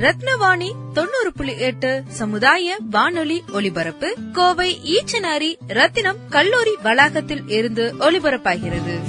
ரத்னவாணி 0.00 0.92
தொண்ணூறு 0.92 1.32
புள்ளி 1.34 1.58
எட்டு 1.58 2.02
சமுதாய 2.08 2.78
வானொலி 2.90 3.42
ஒலிபரப்பு. 3.52 4.16
கோவை 4.32 4.78
ஈச்சனாரி 4.84 5.54
ரத்தினம் 5.66 6.16
கல்லூரி 6.28 6.70
வளாகத்தில் 6.82 7.48
இருந்து 7.48 7.94
ஒலிபரப்பாகிறது. 7.98 9.00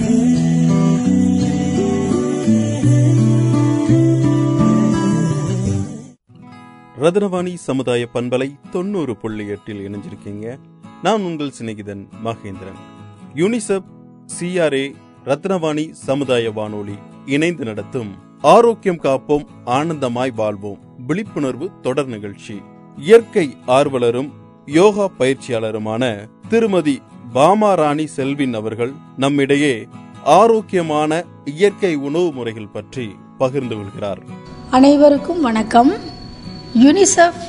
ரத்னவாணி 7.01 7.53
சமுதாய 7.53 8.07
பண்பலை 8.13 8.55
தொண்ணூறு 8.71 9.17
புள்ளி 9.17 9.47
எட்டில் 9.47 9.89
இணைஞ்சிருக்கீங்க. 9.89 10.57
நான் 11.03 11.21
உங்கள் 11.21 11.53
சிநேகிதன் 11.59 12.07
மகேந்திரன். 12.26 12.79
யூனிசெப் 13.35 13.85
சிஆர்ஏ 14.39 14.95
ரத்னவாணி 15.26 15.91
சமுதாய 15.91 16.51
வானொலி 16.51 16.98
இணைந்து 17.26 17.65
நடத்தும் 17.65 18.29
ஆரோக்கியம் 18.41 19.01
காப்போம் 19.01 19.45
ஆனந்தமாய் 19.65 20.34
வாழ்வோம். 20.35 20.77
விழிப்புணர்வு 21.07 21.70
தொடர் 21.81 22.07
நிகழ்ச்சி. 22.07 22.61
இயற்கை 22.98 23.55
ஆர்வலரும் 23.67 24.31
யோகா 24.65 25.09
பயிற்சியாளருமான 25.20 26.15
திருமதி 26.49 27.01
பாமாராணி 27.33 28.05
செல்வின் 28.05 28.53
அவர்கள் 28.53 28.93
நம்மிடையே 29.17 29.87
ஆரோக்கியமான 30.23 31.23
இயற்கை 31.45 31.95
உணவு 31.95 32.31
முறைகள் 32.31 32.67
பற்றி 32.67 33.15
பகிர்ந்து 33.37 33.75
கொள்கிறார். 33.75 34.20
அனைவருக்கும் 34.71 35.41
வணக்கம். 35.41 35.91
யுனிசெஃப் 36.83 37.43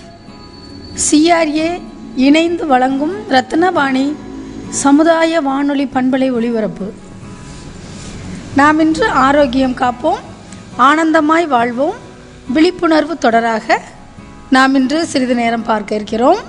சிஆர்ஏ 1.11 1.81
இணைந்து 2.17 2.67
வழங்கும் 2.67 3.15
ரத்னவாணி 3.31 4.13
சமுதாய 4.69 5.41
வானொலி 5.41 5.85
பண்பலை 5.85 6.33
ஒளிபரப்பு 6.33 6.93
நாம் 8.57 8.79
இன்று 8.79 9.09
ஆரோக்கியம் 9.09 9.73
காப்போம் 9.73 10.31
ஆனந்தமாய் 10.79 11.47
வாழ்வோம். 11.47 11.97
விழிப்புணர்வு 12.55 13.15
தொடராக 13.25 13.77
நாம் 14.51 14.75
இன்று 14.75 15.07
சிறிது 15.07 15.35
நேரம் 15.35 15.67
பார்க்க 15.69 15.95
இருக்கிறோம். 15.95 16.41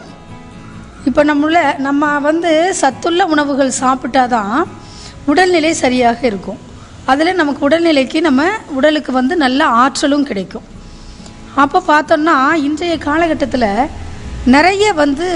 இப்போ 1.06 1.24
நம்மள 1.24 1.78
நம்ம 1.78 2.20
வந்து 2.20 2.76
சத்துள்ள 2.82 3.26
உணவுகள் 3.26 3.80
சாப்பிட்டாதான் 3.80 4.56
உடல்நிலை 5.26 5.74
சரியாக 5.74 6.20
இருக்கும். 6.28 6.60
அதில் 7.06 7.40
நமக்கு 7.40 7.70
உடல்நிலைக்கு 7.70 8.22
நம்ம 8.22 8.44
உடலுக்கு 8.70 9.12
வந்து 9.12 9.36
நல்ல 9.36 9.66
ஆற்றலும் 9.66 10.28
கிடைக்கும். 10.30 10.68
அப்போ 11.64 11.80
பார்த்தோம்னா 11.88 12.38
இன்றைய 12.68 12.98
காலகட்டத்தில் 12.98 13.70
நிறைய 14.56 14.94
வந்து 14.94 15.28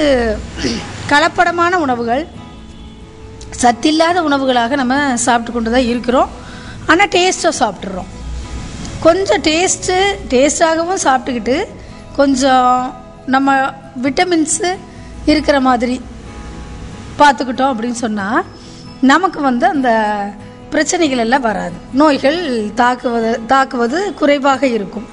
கலப்படமான 1.12 1.74
உணவுகள் 1.86 2.28
சத்தில்லாத 3.62 4.22
உணவுகளாக 4.30 4.76
நம்ம 4.76 5.18
சாப்பிட்டு 5.26 5.52
கொண்டு 5.54 5.72
தான் 5.72 5.90
இருக்கிறோம். 5.94 6.30
ஆனால் 6.86 7.12
டேஸ்ட்டாக 7.16 7.60
சாப்பிட்றோம் 7.64 8.12
கொஞ்சம் 9.06 9.42
டேஸ்ட்டு 9.42 9.96
டேஸ்டாகவும் 10.30 11.04
சாப்பிட்டுக்கிட்டு 11.04 11.58
கொஞ்சம் 12.16 12.94
நம்ம 13.26 13.56
விட்டமின்ஸு 14.04 14.70
இருக்கிற 15.26 15.60
மாதிரி 15.60 16.02
பார்த்துக்கிட்டோம் 17.20 17.72
அப்படின்னு 17.72 18.04
சொன்னால் 18.06 18.46
நமக்கு 19.02 19.42
வந்து 19.42 19.66
அந்த 19.68 19.90
பிரச்சனைகள் 20.70 21.18
எல்லாம் 21.18 21.42
வராது. 21.42 21.78
நோய்கள் 21.94 22.40
தாக்குவது 22.74 23.46
தாக்குவது 23.46 24.14
குறைவாக 24.14 24.68
இருக்கும். 24.68 25.08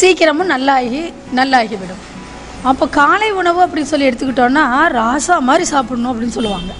சீக்கிரமும் 0.00 0.52
நல்லாகி 0.54 1.02
நல்லாகிவிடும். 1.34 2.02
அப்போ 2.62 2.88
காலை 2.88 3.30
உணவு 3.32 3.66
அப்படின்னு 3.66 3.92
சொல்லி 3.92 4.08
எடுத்துக்கிட்டோன்னா 4.08 4.64
ராசா 4.98 5.38
மாதிரி 5.38 5.64
சாப்பிடணும் 5.64 6.10
அப்படின்னு 6.12 6.36
சொல்லுவாங்க. 6.38 6.72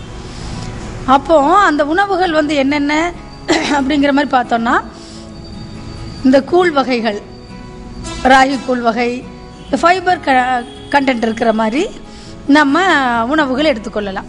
அப்போது 1.06 1.54
அந்த 1.70 1.86
உணவுகள் 1.86 2.32
வந்து 2.32 2.54
என்னென்ன 2.54 3.12
அப்படிங்கிற 3.48 4.12
மாதிரி 4.12 4.30
பார்த்தோன்னா 4.36 4.76
இந்த 6.24 6.42
கூழ் 6.42 6.70
வகைகள் 6.70 7.18
ராகி 8.32 8.56
கூழ் 8.66 8.80
வகை 8.80 9.10
இந்த 9.64 9.76
ஃபைபர் 9.82 10.20
க 10.20 10.30
கண்டென்ட் 10.94 11.24
இருக்கிற 11.26 11.52
மாதிரி 11.52 11.82
நம்ம 12.46 12.82
உணவுகள் 13.32 13.70
எடுத்துக்கொள்ளலாம். 13.72 14.28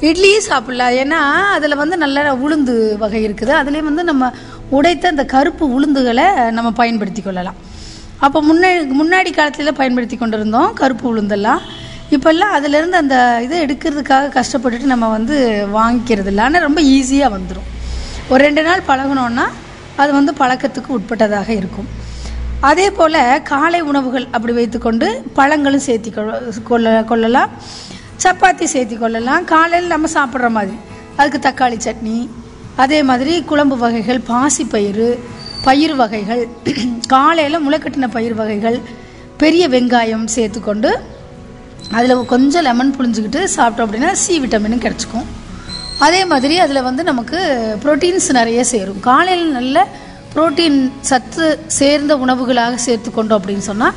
இட்லியும் 0.00 0.46
சாப்பிடலாம். 0.48 0.94
ஏன்னா 1.02 1.20
அதில் 1.56 1.76
வந்து 1.76 1.96
நல்ல 1.96 2.34
உளுந்து 2.34 2.96
வகை 2.96 3.28
இருக்குது. 3.28 3.52
அதுலேயும் 3.60 3.90
வந்து 3.90 4.04
நம்ம 4.04 4.32
உடைத்த 4.70 5.06
அந்த 5.06 5.24
கருப்பு 5.24 5.80
உளுந்துகளை 5.80 6.50
நம்ம 6.50 6.70
பயன்படுத்தி 6.70 7.22
கொள்ளலாம். 7.22 7.58
அப்போ 8.18 8.42
முன்னாடி 8.42 8.80
முன்னாடி 9.00 9.30
காலத்தில் 9.30 9.78
பயன்படுத்தி 9.80 10.16
கொண்டிருந்தோம் 10.16 10.72
கருப்பு 10.72 11.06
உளுந்தெல்லாம். 11.12 11.62
இப்போல்லாம் 12.10 12.54
அதுலேருந்து 12.56 12.98
அந்த 13.02 13.16
இதை 13.44 13.58
எடுக்கிறதுக்காக 13.66 14.32
கஷ்டப்பட்டுட்டு 14.38 14.92
நம்ம 14.94 15.08
வந்து 15.08 15.66
வாங்கிக்கிறது 15.78 16.26
இல்லை 16.26 16.44
ஆனால் 16.44 16.60
ரொம்ப 16.60 16.80
ஈஸியாக 16.80 17.34
வந்துடும் 17.36 17.68
ஒரு 18.28 18.44
ரெண்டு 18.44 18.62
நாள் 18.62 18.88
பழகினோன்னா 18.88 19.46
அது 19.96 20.12
வந்து 20.12 20.32
பழக்கத்துக்கு 20.38 20.98
உட்பட்டதாக 20.98 21.48
இருக்கும். 21.48 21.88
அதே 22.60 22.90
போல் 22.90 23.42
காலை 23.42 23.80
உணவுகள் 23.80 24.28
அப்படி 24.30 24.52
வைத்துக்கொண்டு 24.52 25.24
பழங்களும் 25.34 25.80
சேர்த்தி 25.86 26.12
கொள்ள- 26.12 26.42
கொள்ள 26.62 27.04
கொள்ளலாம். 27.04 27.48
சப்பாத்தி 28.22 28.66
சேர்த்தி 28.72 28.98
கொள்ளலாம் 28.98 29.44
காலையில் 29.44 29.88
நம்ம 29.88 30.08
சாப்பிட்ற 30.14 30.50
மாதிரி. 30.50 30.76
அதுக்கு 31.16 31.48
தக்காளி 31.48 31.78
சட்னி 31.78 32.28
அதே 32.76 33.02
மாதிரி 33.02 33.42
குழம்பு 33.42 33.76
வகைகள் 33.76 34.22
பாசிப்பயிறு 34.28 35.18
பயிர் 35.64 35.94
வகைகள் 35.94 36.48
காலையில் 37.06 37.68
முளைக்கட்டின 37.68 38.08
பயிர் 38.10 38.34
வகைகள் 38.34 38.80
பெரிய 39.36 39.68
வெங்காயம் 39.68 40.24
சேர்த்துக்கொண்டு 40.24 40.98
அதில் 41.90 42.26
கொஞ்சம் 42.26 42.62
லெமன் 42.62 42.94
புழிஞ்சுக்கிட்டு 42.98 43.48
சாப்பிட்டோம் 43.56 43.86
அப்படின்னா 43.86 44.12
சி 44.12 44.40
விட்டமினும் 44.40 44.92
கிடச்சிக்கும். 44.92 45.24
அதே 46.06 46.20
மாதிரி 46.30 46.54
அதில் 46.64 46.86
வந்து 46.86 47.02
நமக்கு 47.10 47.38
புரோட்டீன்ஸ் 47.82 48.28
நிறைய 48.38 48.60
சேரும். 48.72 49.00
காலையில் 49.08 49.52
நல்ல 49.58 49.86
புரோட்டீன் 50.34 50.78
சத்து 51.10 51.46
சேர்ந்த 51.78 52.12
உணவுகளாக 52.24 52.78
சேர்த்துக்கொண்டோம் 52.86 53.40
அப்படின்னு 53.40 53.64
சொன்னால் 53.70 53.96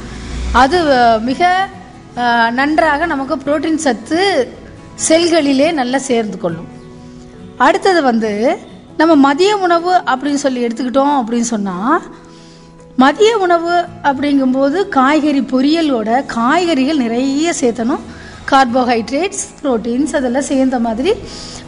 அது 0.63 0.77
மிக 1.29 1.49
நன்றாக 2.59 3.05
நமக்கு 3.13 3.35
புரோட்டீன் 3.45 3.83
சத்து 3.85 4.19
செல்களிலே 5.07 5.67
நல்லா 5.79 5.99
சேர்ந்து 6.09 6.37
கொள்ளும். 6.43 6.69
அடுத்தது 7.65 8.01
வந்து 8.09 8.31
நம்ம 8.99 9.13
மதிய 9.27 9.51
உணவு 9.65 9.93
அப்படின்னு 10.11 10.41
சொல்லி 10.43 10.61
எடுத்துக்கிட்டோம் 10.67 11.15
அப்படின்னு 11.21 11.49
சொன்னால் 11.53 12.03
மதிய 13.03 13.31
உணவு 13.45 13.73
அப்படிங்கும்போது 14.09 14.77
காய்கறி 14.97 15.41
பொரியலோட 15.53 16.09
காய்கறிகள் 16.37 17.03
நிறைய 17.05 17.53
சேர்த்தணும். 17.61 18.03
கார்போஹைட்ரேட்ஸ் 18.51 19.43
ப்ரோட்டீன்ஸ் 19.61 20.15
அதெல்லாம் 20.19 20.47
சேர்ந்த 20.51 20.79
மாதிரி 20.87 21.11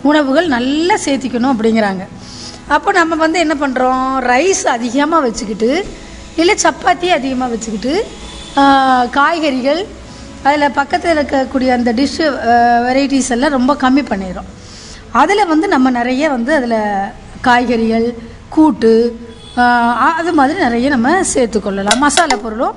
உணவுகள் 0.10 0.48
நல்லா 0.56 0.96
சேர்த்திக்கணும் 1.06 1.54
அப்படிங்கிறாங்க. 1.54 2.04
அப்போ 2.76 2.90
நம்ம 3.00 3.18
வந்து 3.26 3.38
என்ன 3.46 3.56
பண்ணுறோம் 3.64 4.08
ரைஸ் 4.32 4.64
அதிகமாக 4.78 5.22
வச்சுக்கிட்டு 5.28 5.72
இல்லை 6.42 6.56
சப்பாத்தி 6.66 7.08
அதிகமாக 7.20 7.52
வச்சுக்கிட்டு 7.54 7.94
காய்கறிகள் 9.18 9.82
அதில் 10.48 10.76
பக்கத்தில் 10.80 11.16
இருக்கக்கூடிய 11.18 11.70
அந்த 11.78 11.90
டிஷ்ஷு 12.00 12.26
வெரைட்டிஸ் 12.88 13.32
எல்லாம் 13.36 13.56
ரொம்ப 13.58 13.72
கம்மி 13.84 14.04
பண்ணிடும் 14.12 14.50
அதில் 15.22 15.50
வந்து 15.52 15.68
நம்ம 15.76 15.90
நிறைய 16.00 16.30
வந்து 16.36 16.52
அதில் 16.60 16.80
காய்கறிகள் 17.48 18.08
கூட்டு 18.56 18.94
அது 20.20 20.32
மாதிரி 20.40 20.58
நிறைய 20.66 20.88
நம்ம 20.96 21.14
சேர்த்துக்கொள்ளலாம். 21.34 22.02
மசாலா 22.06 22.38
பொருளும் 22.44 22.76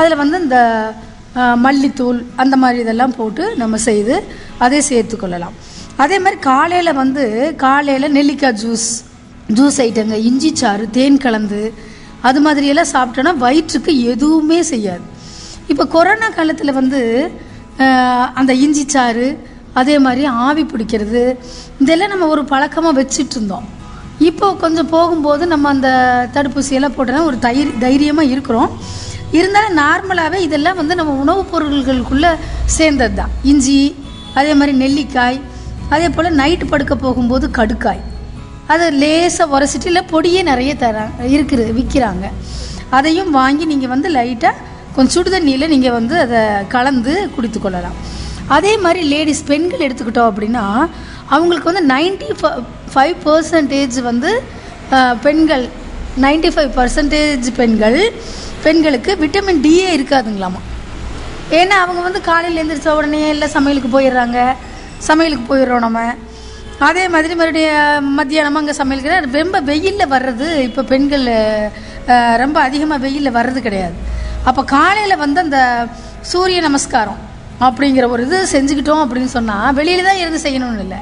அதில் 0.00 0.20
வந்து 0.22 0.36
இந்த 0.44 0.58
மல்லித்தூள் 1.64 2.20
அந்த 2.42 2.54
மாதிரி 2.62 2.78
இதெல்லாம் 2.84 3.16
போட்டு 3.18 3.44
நம்ம 3.62 3.78
செய்து 3.88 4.14
அதை 4.64 4.78
சேர்த்துக்கொள்ளலாம் 4.90 5.56
அதே 6.04 6.16
மாதிரி 6.24 6.38
காலையில் 6.50 6.98
வந்து 7.02 7.24
காலையில் 7.64 8.14
நெல்லிக்காய் 8.16 8.58
ஜூஸ் 8.62 8.88
ஜூஸ் 9.58 9.78
ஐட்டங்க 9.86 10.16
இஞ்சி 10.28 10.50
சாறு 10.60 10.84
தேன் 10.96 11.18
கலந்து 11.24 11.60
அது 12.28 12.38
மாதிரியெல்லாம் 12.46 12.92
சாப்பிட்டோன்னா 12.94 13.32
வயிற்றுக்கு 13.44 13.92
எதுவுமே 14.12 14.58
செய்யாது. 14.72 15.04
இப்போ 15.72 15.84
கொரோனா 15.94 16.28
காலத்தில் 16.38 16.78
வந்து 16.80 17.00
அந்த 18.40 18.52
இஞ்சி 18.64 18.84
சாறு 18.94 19.28
அதே 19.80 19.96
மாதிரி 20.04 20.22
ஆவி 20.46 20.62
பிடிக்கிறது 20.72 21.22
இதெல்லாம் 21.82 22.12
நம்ம 22.12 22.28
ஒரு 22.34 22.42
பழக்கமாக 22.52 22.98
வச்சுட்டு 22.98 23.36
இருந்தோம். 23.36 23.66
இப்போ 24.28 24.46
கொஞ்சம் 24.62 24.90
போகும்போது 24.94 25.46
நம்ம 25.52 25.68
அந்த 25.74 25.88
தடுப்பூசியெல்லாம் 26.36 26.94
போட்டோன்னா 26.96 27.24
ஒரு 27.30 27.38
தைரி 27.46 27.72
தைரியமாக 27.84 28.32
இருக்கிறோம். 28.34 28.70
இருந்தாலும் 29.38 29.78
நார்மலாகவே 29.82 30.38
இதெல்லாம் 30.46 30.78
வந்து 30.80 30.94
நம்ம 31.00 31.14
உணவுப் 31.22 31.50
பொருள்களுக்குள்ளே 31.52 32.32
சேர்ந்தது 32.76 33.16
தான் 33.20 33.32
இஞ்சி 33.50 33.78
அதே 34.38 34.52
மாதிரி 34.58 34.72
நெல்லிக்காய் 34.82 35.38
அதே 35.94 36.08
போல் 36.14 36.36
நைட்டு 36.40 36.66
படுக்க 36.70 36.94
போகும்போது 36.96 37.46
கடுக்காய். 37.58 38.00
அதை 38.72 38.86
லேசாக 39.02 39.54
உரசிட்டு 39.56 39.88
இல்லை 39.90 40.02
பொடியே 40.12 40.40
நிறைய 40.50 40.72
தராங்க 40.84 41.22
இருக்குது 41.34 41.64
விற்கிறாங்க 41.78 42.26
அதையும் 42.98 43.30
வாங்கி 43.38 43.64
நீங்கள் 43.72 43.92
வந்து 43.94 44.08
லைட்டாக 44.16 44.62
கொஞ்சம் 44.96 45.14
சுடுதண்ணியில் 45.16 45.70
நீங்கள் 45.72 45.96
வந்து 45.98 46.14
அதை 46.24 46.40
கலந்து 46.74 47.14
குடித்து 47.34 47.60
கொள்ளலாம். 47.60 47.96
அதே 48.56 48.72
மாதிரி 48.84 49.00
லேடிஸ் 49.12 49.44
பெண்கள் 49.50 49.84
எடுத்துக்கிட்டோம் 49.86 50.30
அப்படின்னா 50.30 50.64
அவங்களுக்கு 51.34 51.70
வந்து 51.70 51.84
நைன்டி 51.94 52.28
ஃபைவ் 52.92 53.16
பர்சன்டேஜ் 53.26 53.98
வந்து 54.10 54.30
பெண்கள் 55.24 55.64
நைன்டி 56.24 56.50
ஃபைவ் 56.54 56.70
பர்சன்டேஜ் 56.78 57.48
பெண்கள் 57.60 57.98
பெண்களுக்கு 58.66 59.12
விட்டமின் 59.22 59.62
டியே 59.66 59.88
இருக்காதுங்களாமா? 59.96 60.60
ஏன்னா 61.58 61.76
அவங்க 61.82 62.00
வந்து 62.06 62.20
காலையில் 62.30 62.60
எழுந்திரிச்ச 62.62 62.94
உடனே 63.00 63.20
எல்லாம் 63.34 63.52
சமையலுக்கு 63.56 63.90
போயிடுறாங்க. 63.96 64.38
சமையலுக்கு 65.08 65.44
போயிடுறோம் 65.50 65.84
நம்ம. 65.86 66.00
அதே 66.86 67.04
மாதிரி 67.12 67.34
மறுபடியும் 67.40 68.08
மத்தியானமாக 68.16 68.62
அங்கே 68.62 68.74
சமையலுக்கு 68.78 69.36
ரொம்ப 69.42 69.60
வெயிலில் 69.68 70.10
வர்றது 70.14 70.48
இப்போ 70.68 70.82
பெண்கள் 70.90 71.26
ரொம்ப 72.42 72.56
அதிகமாக 72.68 73.02
வெயிலில் 73.04 73.36
வர்றது 73.36 73.60
கிடையாது. 73.66 73.96
அப்போ 74.48 74.62
காலையில் 74.74 75.22
வந்து 75.22 75.40
அந்த 75.44 75.60
சூரிய 76.32 76.58
நமஸ்காரம் 76.66 77.20
அப்படிங்கிற 77.66 78.04
ஒரு 78.14 78.24
இது 78.26 78.38
செஞ்சுக்கிட்டோம் 78.54 79.02
அப்படின்னு 79.04 79.30
சொன்னால் 79.36 79.74
வெளியில் 79.78 80.08
தான் 80.08 80.20
இருந்து 80.22 80.40
செய்யணும்னு 80.46 80.84
இல்லை. 80.86 81.00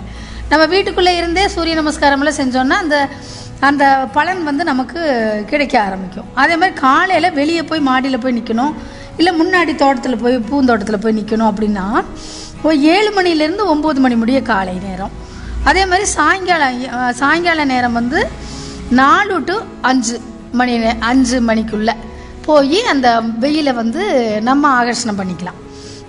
நம்ம 0.50 0.62
வீட்டுக்குள்ளே 0.75 1.12
இருந்தே 1.20 1.44
சூரிய 1.55 1.75
நமஸ்காரமெல்லாம் 1.81 2.40
செஞ்சோன்னா 2.40 2.76
அந்த 2.84 2.96
அந்த 3.64 4.08
பலன் 4.12 4.44
வந்து 4.44 4.64
நமக்கு 4.64 5.00
கிடைக்க 5.46 5.82
ஆரம்பிக்கும். 5.82 6.25
அதே 6.34 6.56
மாதிரி 6.56 6.72
காலையில் 6.72 7.32
வெளியே 7.32 7.62
போய் 7.62 7.81
மாடியில் 7.81 8.19
போய் 8.19 8.38
நிற்கணும் 8.38 8.75
இல்லை 9.16 9.32
முன்னாடி 9.40 9.75
தோட்டத்தில் 9.75 10.16
போய் 10.16 10.38
பூந்தோட்டத்தில் 10.38 10.99
போய் 10.99 11.19
நிற்கணும் 11.20 11.52
அப்படின்னா 11.52 12.05
ஒரு 12.62 12.82
ஏழு 12.82 13.11
மணிலேருந்து 13.11 13.75
ஒம்பது 13.75 13.99
மணி 13.99 14.16
முடிய 14.16 14.43
காலை 14.43 14.75
நேரம். 14.88 15.11
அதே 15.64 15.87
மாதிரி 15.87 16.05
சாயங்காலம் 16.05 17.12
சாயங்கால 17.12 17.64
நேரம் 17.64 17.93
வந்து 17.93 18.28
நாலு 18.90 19.44
டு 19.44 19.58
அஞ்சு 19.81 20.20
மணி 20.52 20.78
நே- 20.78 21.00
அஞ்சு 21.00 21.40
மணிக்குள்ளே 21.40 21.93
போய் 22.44 22.82
அந்த 22.82 23.22
வெயிலை 23.40 23.75
வந்து 23.75 24.02
நம்ம 24.43 24.84
ஆகர்ஷணம் 24.84 25.19
பண்ணிக்கலாம். 25.19 25.58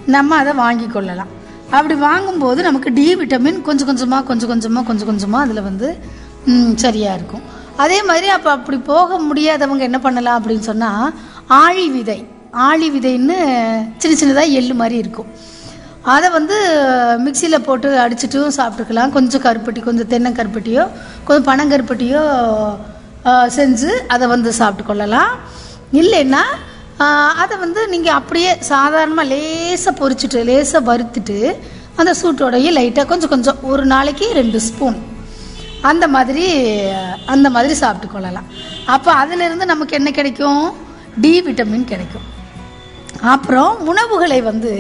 நம்ம 0.06 0.36
அதை 0.36 0.54
வாங்கி 0.54 0.88
கொள்ளலாம். 0.88 1.28
அப்படி 1.72 1.94
வாங்கும்போது 1.94 2.64
நமக்கு 2.64 2.94
டி 2.94 3.16
விட்டமின் 3.16 3.62
கொஞ்சம் 3.62 3.88
கொஞ்சமாக 3.88 4.24
கொஞ்சம் 4.24 4.48
கொஞ்சமாக 4.48 4.86
கொஞ்சம் 4.86 5.08
கொஞ்சமாக 5.08 5.44
அதில் 5.44 5.62
வந்து 5.62 5.98
ம், 6.52 6.72
இருக்கும். 7.18 7.44
அதே 7.84 8.04
மாதிரி 8.04 8.28
அப்போ 8.28 8.50
அப்படி 8.52 8.78
போக 8.92 9.18
முடியாதவங்க 9.30 9.84
என்ன 9.90 10.00
பண்ணலாம் 10.00 10.38
அப்படின்னு 10.40 10.66
சொன்னால் 10.72 11.08
ஆழி 11.64 11.90
விதை. 11.90 12.20
ஆழி 12.68 12.88
விதைன்னு 12.92 13.38
சின்ன 14.02 14.14
சின்னதாக 14.22 14.56
எள்ளு 14.60 14.74
மாதிரி 14.74 14.98
இருக்கும். 15.04 15.30
அதை 16.14 16.28
வந்து 16.30 16.58
மிக்சியில் 17.26 17.66
போட்டு 17.68 17.88
அடிச்சிட்டும் 18.04 18.56
சாப்பிட்டுக்கலாம். 18.58 19.14
கொஞ்சம் 19.18 19.44
கருப்பட்டி 19.48 19.82
கொஞ்சம் 19.84 20.10
தென்னை 20.14 20.32
கருப்பட்டியோ 20.32 20.84
கொஞ்சம் 21.24 21.48
பனங்கருப்பட்டியோ 21.50 22.22
செஞ்சு 23.58 23.92
அதை 24.08 24.26
வந்து 24.28 24.50
சாப்பிட்டு 24.60 24.86
கொள்ளலாம். 24.90 25.32
இல்லைன்னா 26.02 26.44
அதை 27.44 27.56
வந்து 27.58 27.82
நீங்கள் 27.94 28.18
அப்படியே 28.20 28.52
சாதாரணமாக 28.70 29.28
லேசாக 29.32 29.94
பொறிச்சிட்டு 30.02 30.44
லேசாக 30.50 30.88
வறுத்துட்டு 30.92 31.38
அந்த 31.96 32.12
சூட்டோடையே 32.22 32.72
லைட்டாக 32.78 33.10
கொஞ்சம் 33.12 33.32
கொஞ்சம் 33.34 33.60
ஒரு 33.72 33.86
நாளைக்கு 33.86 34.26
ரெண்டு 34.40 34.60
ஸ்பூன் 34.60 34.98
அந்த 35.92 36.06
மாதிரி 36.16 36.46
அந்த 37.26 37.48
மாதிரி 37.56 37.74
சாப்பிட்டு 37.74 38.14
கொள்ளலாம். 38.14 38.48
அப்போ 38.86 39.12
அதிலிருந்து 39.24 39.66
நமக்கு 39.66 39.96
என்ன 39.96 40.12
கிடைக்கும்? 40.12 40.64
டி 41.22 41.32
விட்டமின் 41.42 41.90
கிடைக்கும். 41.92 42.26
அப்புறம் 43.34 43.88
உணவுகளை 43.88 44.40
வந்து 44.42 44.72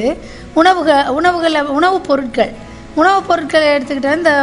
உணவுக 0.55 1.07
உணவுகளை 1.19 1.61
உணவுப் 1.77 2.07
பொருட்கள். 2.07 2.53
உணவுப் 2.95 3.27
பொருட்களை 3.27 3.67
எடுத்துக்கிட்டால் 3.67 4.17
இந்த 4.17 4.33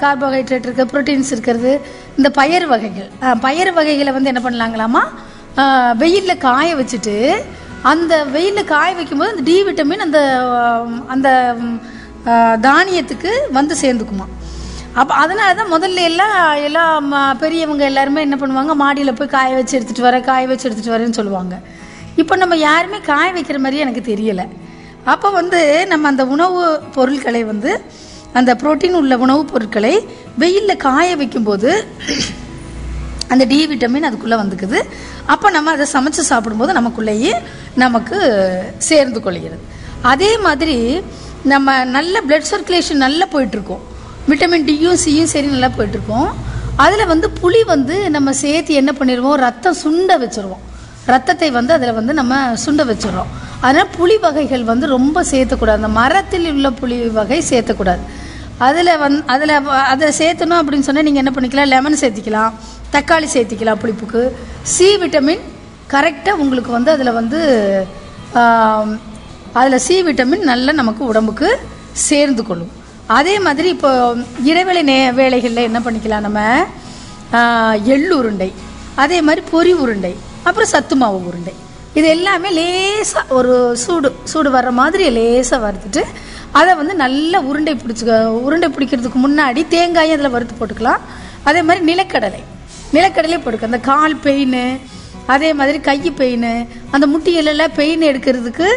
கார்போஹைட்ரேட் 0.00 0.66
இருக்குது 0.66 0.90
ப்ரோட்டீன்ஸ் 0.92 1.32
இருக்கிறது 1.34 1.72
இந்த 2.16 2.30
பயிர் 2.30 2.66
வகைகள். 2.66 3.10
பயிர் 3.40 3.72
வகைகளை 3.72 4.12
வந்து 4.12 4.32
என்ன 4.34 4.42
பண்ணலாங்களாமா 4.44 5.02
வெயிலில் 5.96 6.42
காய 6.46 6.74
வச்சுட்டு 6.74 7.16
அந்த 7.82 8.24
வெயிலில் 8.34 8.70
காய 8.72 8.94
வைக்கும்போது 8.94 9.30
அந்த 9.30 9.42
டி 9.44 9.56
விட்டமின் 9.64 10.04
அந்த 10.06 10.18
அந்த 11.06 11.28
தானியத்துக்கு 12.62 13.32
வந்து 13.52 13.74
சேர்ந்துக்குமா? 13.82 14.26
அப்போ 14.94 15.14
அதனால 15.14 15.54
தான் 15.54 15.72
முதல்ல 15.72 15.94
எல்லாம் 15.94 16.54
எல்லாம் 16.54 17.12
ம- 17.12 17.38
பெரியவங்க 17.38 17.84
எல்லாருமே 17.84 18.20
என்ன 18.20 18.36
பண்ணுவாங்க? 18.36 18.74
மாடியில் 18.74 19.14
போய் 19.14 19.28
காய 19.28 19.54
வச்சு 19.54 19.80
எடுத்துகிட்டு 19.80 20.06
வரேன் 20.06 20.20
காய 20.20 20.46
வச்சு 20.46 20.70
எடுத்துகிட்டு 20.70 20.98
வரேன்னு 20.98 21.10
சொல்லுவாங்க. 21.10 21.60
இப்போ 22.16 22.36
நம்ம 22.36 22.56
யாருமே 22.56 23.00
காய 23.00 23.32
வைக்கிற 23.32 23.58
மாதிரி 23.58 23.76
எனக்கு 23.76 24.16
தெரியலை. 24.16 24.48
அப்போ 25.04 25.30
வந்து 25.30 25.86
நம்ம 25.86 26.08
அந்த 26.08 26.26
உணவு 26.26 26.80
பொருட்களை 26.80 27.44
வந்து 27.44 27.82
அந்த 28.32 28.54
புரோட்டீன் 28.54 28.92
உள்ள 28.92 29.16
உணவுப் 29.16 29.48
பொருட்களை 29.52 30.08
வெயிலில் 30.38 30.76
காய 30.76 31.16
வைக்கும்போது 31.16 31.86
அந்த 33.28 33.44
டி 33.44 33.66
விட்டமின் 33.66 34.00
அதுக்குள்ளே 34.00 34.36
வந்துக்குது. 34.36 34.82
அப்போ 35.26 35.50
நம்ம 35.50 35.70
அதை 35.70 35.86
சமைச்சு 35.92 36.10
சாப்பிடும்போது 36.10 36.72
நமக்குள்ளேயே 36.72 37.32
நமக்கு 37.74 38.18
சேர்ந்து 38.78 39.20
கொள்கிறது. 39.20 39.60
அதே 40.02 40.38
மாதிரி 40.38 41.02
நம்ம 41.42 41.84
நல்ல 41.84 42.20
பிளட் 42.28 42.44
சர்க்குலேஷன் 42.50 42.94
நல்லா 42.94 43.26
போயிட்டுருக்கோம் 43.26 43.84
விட்டமின் 44.30 44.66
டியும் 44.68 45.00
சியும் 45.04 45.30
சரி 45.32 45.48
நல்லா 45.54 45.70
போயிட்டுருக்கோம். 45.78 46.30
அதில் 46.84 47.10
வந்து 47.12 47.28
புளி 47.40 47.60
வந்து 47.74 47.94
நம்ம 48.16 48.32
சேர்த்து 48.42 48.72
என்ன 48.80 48.90
பண்ணிடுவோம்? 48.98 49.36
ரத்தம் 49.46 49.78
சுண்ட 49.84 50.12
வச்சுருவோம். 50.22 50.62
ரத்தத்தை 51.12 51.48
வந்து 51.58 51.72
அதில் 51.76 51.96
வந்து 51.98 52.12
நம்ம 52.20 52.34
சுண்ட 52.64 52.82
வச்சிடுறோம். 52.90 53.30
அதனால் 53.66 53.92
புளி 53.98 54.16
வகைகள் 54.24 54.64
வந்து 54.70 54.86
ரொம்ப 54.96 55.22
சேர்த்தக்கூடாது. 55.32 55.80
அந்த 55.80 55.92
மரத்தில் 56.00 56.48
உள்ள 56.54 56.70
புளி 56.80 56.98
வகை 57.18 57.38
சேர்த்தக்கூடாது. 57.50 58.02
அதில் 58.66 58.92
வந் 59.02 59.16
அதில் 59.34 59.54
அதை 59.92 60.06
சேர்த்தணும் 60.20 60.60
அப்படின்னு 60.60 60.86
சொன்னால் 60.86 61.06
நீங்கள் 61.08 61.22
என்ன 61.22 61.32
பண்ணிக்கலாம்? 61.36 61.70
லெமன் 61.74 62.00
சேர்த்திக்கலாம். 62.02 62.52
தக்காளி 62.94 63.28
சேர்த்திக்கலாம் 63.34 63.80
புளிப்புக்கு. 63.82 64.22
சி 64.74 64.88
விட்டமின் 65.02 65.44
கரெக்டாக 65.94 66.42
உங்களுக்கு 66.44 66.70
வந்து 66.76 66.90
அதில் 66.96 67.16
வந்து 67.20 67.40
அதில் 69.60 69.84
சி 69.86 69.96
விட்டமின் 70.08 70.48
நல்லா 70.52 70.72
நமக்கு 70.80 71.02
உடம்புக்கு 71.10 71.50
சேர்ந்து 72.08 72.42
கொள்ளும். 72.48 72.72
அதே 73.16 73.34
மாதிரி 73.44 73.68
இப்போ 73.74 73.90
இடைவேளை 74.48 74.80
நே 74.88 74.96
வேலைகளில் 75.18 75.66
என்ன 75.68 75.78
பண்ணிக்கலாம் 75.84 76.26
நம்ம? 76.26 76.40
எள் 77.92 77.94
எள்ளு 77.94 78.14
உருண்டை. 78.20 78.48
அதே 79.02 79.18
மாதிரி 79.26 79.42
பொரி 79.52 79.72
உருண்டை. 79.84 80.10
அப்புறம் 80.46 80.70
சத்து 80.72 80.96
மாவு 81.02 81.18
உருண்டை. 81.30 81.54
இது 81.98 82.06
எல்லாமே 82.16 82.50
லேசாக 82.58 83.34
ஒரு 83.38 83.54
சூடு 83.84 84.08
சூடு 84.32 84.50
வர்ற 84.56 84.70
மாதிரி 84.80 85.04
லேசாக 85.18 85.60
வறுத்துட்டு 85.64 86.02
அதை 86.58 86.72
வந்து 86.80 86.94
நல்லா 87.04 87.38
உருண்டை 87.50 87.72
பிடிச்சிக்க 87.80 88.18
உருண்டை 88.46 88.68
பிடிக்கிறதுக்கு 88.76 89.18
முன்னாடி 89.24 89.62
தேங்காயும் 89.74 90.16
அதில் 90.16 90.34
வறுத்து 90.36 90.54
போட்டுக்கலாம். 90.60 91.02
அதே 91.48 91.62
மாதிரி 91.68 91.84
நிலக்கடலை. 91.90 92.42
நிலக்கடலை 92.96 93.38
போட்டுக்க 93.40 93.70
அந்த 93.70 93.82
கால் 93.90 94.16
பெயின் 94.26 94.60
அதே 95.34 95.50
மாதிரி 95.58 95.78
கை 95.88 95.98
பெயின் 96.20 96.50
அந்த 96.94 97.04
முட்டிகளெல்லாம் 97.14 97.76
பெயின் 97.80 98.06
எடுக்கிறதுக்கு 98.10 98.68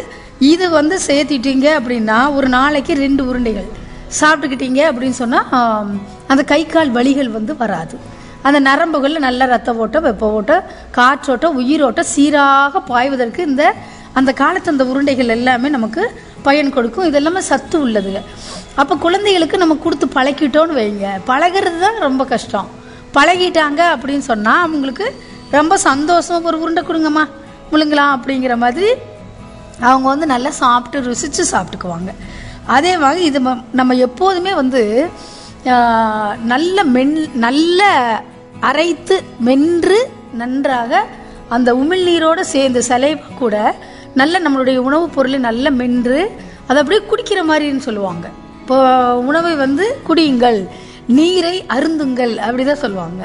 இது 0.52 0.64
வந்து 0.78 0.96
சேர்த்திட்டீங்க 1.06 1.68
அப்படின்னா 1.78 2.18
ஒரு 2.38 2.48
நாளைக்கு 2.58 2.92
ரெண்டு 3.04 3.22
உருண்டைகள். 3.30 3.70
சாப்பிட்டுக்கிட்டீங்க 4.20 4.80
அப்படின்னு 4.90 5.18
சொன்னால் 5.22 5.48
அந்த 6.32 6.42
கை 6.52 6.62
கால் 6.74 6.90
வலிகள் 6.98 7.30
வந்து 7.38 7.52
வராது. 7.62 7.96
அந்த 8.46 8.58
நரம்புகளில் 8.68 9.24
நல்ல 9.26 9.46
ரத்த 9.52 9.70
ஓட்டம் 9.82 10.06
வெப்ப 10.08 10.30
ஓட்டம் 10.38 10.66
காற்றோட்டம் 10.98 11.58
உயிரோட்டம் 11.60 12.08
சீராக 12.14 12.80
பாய்வதற்கு 12.92 13.40
இந்த 13.50 13.64
அந்த 14.18 14.30
காலத்து 14.40 14.72
அந்த 14.72 14.84
உருண்டைகள் 14.90 15.34
எல்லாமே 15.36 15.68
நமக்கு 15.76 16.02
பயன் 16.46 16.72
கொடுக்கும். 16.76 17.06
இதெல்லாமே 17.10 17.40
சத்து 17.50 17.76
உள்ளதுங்க. 17.84 18.20
அப்போ 18.80 18.94
குழந்தைகளுக்கு 19.04 19.56
நம்ம 19.62 19.76
கொடுத்து 19.84 20.06
பழக்கிட்டோன்னு 20.16 20.74
வைங்க. 20.80 21.06
பழகிறது 21.30 21.78
தான் 21.84 22.02
ரொம்ப 22.06 22.22
கஷ்டம். 22.32 22.68
பழகிட்டாங்க 23.16 23.80
அப்படின்னு 23.94 24.24
சொன்னால் 24.30 24.62
அவங்களுக்கு 24.66 25.06
ரொம்ப 25.58 25.76
சந்தோஷம். 25.88 26.44
ஒரு 26.50 26.58
உருண்டை 26.64 26.82
கொடுங்கம்மா 26.90 27.24
முழுங்கலாம் 27.72 28.12
அப்படிங்கிற 28.16 28.54
மாதிரி 28.64 28.90
அவங்க 29.88 30.06
வந்து 30.12 30.26
நல்லா 30.34 30.50
சாப்பிட்டு 30.62 30.98
ருசித்து 31.08 31.44
சாப்பிட்டுக்குவாங்க. 31.52 32.10
அதே 32.72 32.96
மாதிரி 32.96 33.24
இது 33.24 33.40
ம- 33.40 33.64
நம்ம 33.72 33.94
எப்போதுமே 34.06 34.54
வந்து 34.54 34.82
நல்ல 36.44 36.84
மென் 36.84 37.14
நல்ல 37.36 37.80
அரைத்து 38.60 39.16
மென்று 39.38 39.98
நன்றாக 40.34 40.92
அந்த 41.48 41.74
உமிழ்நீரோடு 41.74 42.40
சேர்ந்து 42.54 42.80
சலைவா 42.88 43.34
கூட 43.38 43.56
நல்ல 44.14 44.40
நம்மளுடைய 44.40 44.76
உணவுப் 44.78 45.14
பொருளை 45.14 45.38
நல்ல 45.38 45.70
மென்று 45.70 46.18
அதை 46.66 46.82
அப்படியே 46.82 47.02
குடிக்கிற 47.06 47.40
மாதிரின்னு 47.48 47.86
சொல்லுவாங்க. 47.88 48.26
இப்போ 48.60 48.76
உணவை 49.20 49.54
வந்து 49.54 49.86
குடியுங்கள் 50.06 50.58
நீரை 51.08 51.64
அருந்துங்கள் 51.68 52.34
அப்படிதான் 52.38 52.82
சொல்லுவாங்க. 52.84 53.22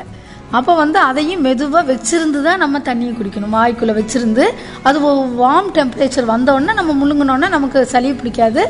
அப்போ 0.52 0.76
வந்து 0.76 1.00
அதையும் 1.00 1.42
மெதுவாக 1.42 1.94
வச்சிருந்து 1.94 2.42
தான் 2.42 2.58
நம்ம 2.58 2.80
தண்ணியை 2.80 3.14
குடிக்கணும். 3.14 3.54
வாய்க்குள்ளே 3.54 3.94
வச்சிருந்து 3.94 4.44
அது 4.82 5.00
வார்ம் 5.26 5.72
டெம்பரேச்சர் 5.74 6.30
வந்தோடனே 6.30 6.74
நம்ம 6.74 7.06
முழுங்கினோன்னா 7.06 7.50
நமக்கு 7.50 7.86
சளி 7.86 8.14
பிடிக்காது 8.14 8.70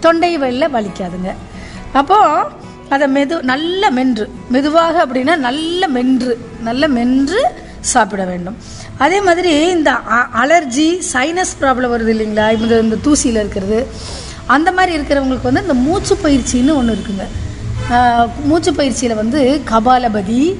தொண்டை 0.00 0.38
வழியில் 0.38 0.72
வலிக்காதுங்க. 0.72 1.34
அப்போது 1.92 2.54
அதை 2.88 3.12
மெது 3.12 3.42
நல்ல 3.42 3.90
மென்று 3.90 4.30
மெதுவாக 4.48 5.06
அப்படின்னா 5.06 5.36
நல்ல 5.36 5.88
மென்று 5.88 6.38
நல்ல 6.60 6.88
மென்று 6.88 7.46
சாப்பிட 7.80 8.24
வேண்டும். 8.24 8.56
அதே 8.98 9.20
மாதிரி 9.20 9.70
இந்த 9.70 9.90
அ- 9.90 10.44
அலர்ஜி 10.44 11.02
சைனஸ் 11.12 11.56
ப்ராப்ளம் 11.60 11.92
வருது 11.92 12.12
இல்லைங்களா? 12.14 12.60
இந்த 12.60 12.80
இந்த 12.80 12.96
தூசியில் 13.04 13.40
இருக்கிறது. 13.40 13.86
அந்த 14.46 14.72
மாதிரி 14.72 14.98
இருக்கிறவங்களுக்கு 14.98 15.42
வந்து 15.42 15.60
இந்த 15.60 15.74
மூச்சு 15.74 16.14
பயிற்சின்னு 16.14 16.74
ஒன்று 16.74 16.98
இருக்குங்க. 16.98 17.22
மூச்சு 18.44 18.74
பயிற்சியில் 18.74 19.16
வந்து 19.16 19.60
கபாலபதி 19.64 20.58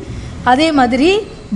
அதே 0.50 0.68
மாதிரி 0.78 1.08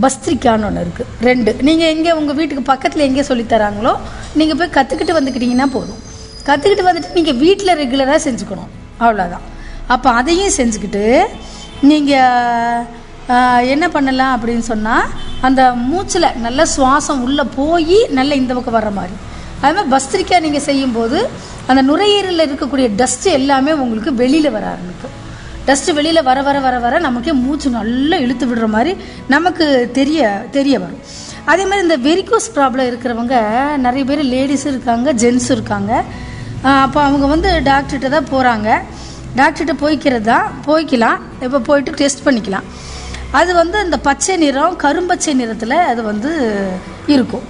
பஸ்திரிக்கான்னு 0.02 0.66
ஒன்று 0.68 0.84
இருக்குது 0.84 1.11
ரெண்டு. 1.28 1.50
நீங்கள் 1.68 1.90
எங்கே 1.94 2.12
உங்கள் 2.20 2.38
வீட்டுக்கு 2.38 2.64
பக்கத்தில் 2.72 3.06
எங்கே 3.08 3.25
சொல்லித் 3.30 3.52
தராங்களோ 3.54 3.92
நீங்கள் 4.40 4.58
போய் 4.61 4.75
கற்றுக்கிட்டு 4.76 5.16
வந்துக்கிட்டீங்கன்னா 5.18 5.68
போதும். 5.76 6.00
கற்றுக்கிட்டு 6.49 6.88
வந்துட்டு 6.88 7.16
நீங்கள் 7.18 7.38
வீட்டில் 7.44 7.78
ரெகுலராக 7.82 8.20
செஞ்சுக்கணும். 8.26 8.70
அவ்வளோதான் 9.04 9.46
அப்போ 9.94 10.08
அதையும் 10.20 10.56
செஞ்சுக்கிட்டு 10.58 11.04
நீங்கள் 11.90 13.70
என்ன 13.75 13.84
பண்ணலாம் 13.96 14.32
அப்படின்னு 14.37 14.64
சொன்னால் 14.72 15.06
அந்த 15.46 15.62
மூச்சில் 15.90 16.26
நல்ல 16.46 16.61
சுவாசம் 16.75 17.22
உள்ளே 17.26 17.44
போய் 17.58 17.99
நல்ல 18.18 18.34
இந்த 18.40 18.52
பக்கம் 18.56 18.76
வர்ற 18.78 18.90
மாதிரி. 18.99 19.16
அது 19.62 19.75
மாதிரி 19.76 19.92
பஸ்திரிக்கா 19.94 20.37
நீங்கள் 20.46 20.66
செய்யும்போது 20.68 21.18
அந்த 21.70 21.80
நுரையீரலில் 21.90 22.46
இருக்கக்கூடிய 22.49 22.87
டஸ்ட் 23.00 23.28
எல்லாமே 23.40 23.72
உங்களுக்கு 23.82 24.12
வெளியில் 24.22 24.54
வர 24.56 24.64
ஆரம்பிக்கும். 24.75 25.16
டஸ்ட்டு 25.66 25.95
வெளியில் 25.99 26.26
வர 26.28 26.38
வர 26.47 26.59
வர 26.66 26.76
வர 26.85 26.95
நமக்கே 27.07 27.33
மூச்சு 27.42 27.69
நல்லா 27.76 28.16
இழுத்து 28.25 28.45
விடுற 28.50 28.66
மாதிரி 28.76 28.92
நமக்கு 29.35 29.66
தெரிய 29.99 30.31
தெரிய 30.57 30.75
வரும். 30.85 31.02
அதே 31.52 31.62
மாதிரி 31.69 31.85
இந்த 31.87 31.97
வெரிகோஸ் 32.09 32.49
ப்ராப்ளம் 32.57 32.88
இருக்கிறவங்க 32.90 33.37
நிறைய 33.87 34.02
பேர் 34.09 34.23
லேடிஸும் 34.35 34.73
இருக்காங்க 34.75 35.12
ஜென்ஸும் 35.23 35.57
இருக்காங்க. 35.57 35.92
அப்போ 36.85 36.99
அவங்க 37.09 37.26
வந்து 37.35 37.50
டாக்டர்கிட்ட 37.71 38.11
தான் 38.16 38.31
போகிறாங்க 38.33 38.69
டாக்டர்கிட்ட 39.40 39.75
போய்க்கிறது 39.85 40.26
தான் 40.33 40.47
போய்க்கலாம். 40.69 41.21
இப்போ 41.47 41.59
போயிட்டு 41.69 41.99
டெஸ்ட் 42.00 42.25
பண்ணிக்கலாம். 42.26 42.66
அது 43.40 43.50
வந்து 43.61 43.76
இந்த 43.87 43.99
பச்சை 44.09 44.35
நிறம் 44.45 44.75
கரும்பச்சை 44.85 45.33
நிறத்தில் 45.42 45.78
அது 45.90 46.00
வந்து 46.11 46.31
இருக்கும். 47.14 47.45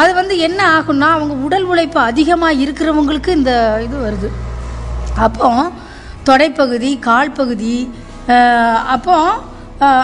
அது 0.00 0.10
வந்து 0.18 0.34
என்ன 0.46 0.60
ஆகும்னா 0.76 1.08
அவங்க 1.16 1.34
உடல் 1.46 1.66
உழைப்பு 1.70 1.98
அதிகமாக 2.10 2.60
இருக்கிறவங்களுக்கு 2.64 3.30
இந்த 3.38 3.52
இது 3.86 3.96
வருது. 4.06 4.28
அப்போ 5.26 5.48
தொடைப்பகுதி 6.26 6.98
கால் 7.00 7.32
பகுதி 7.32 7.74
அப்போ 8.86 9.16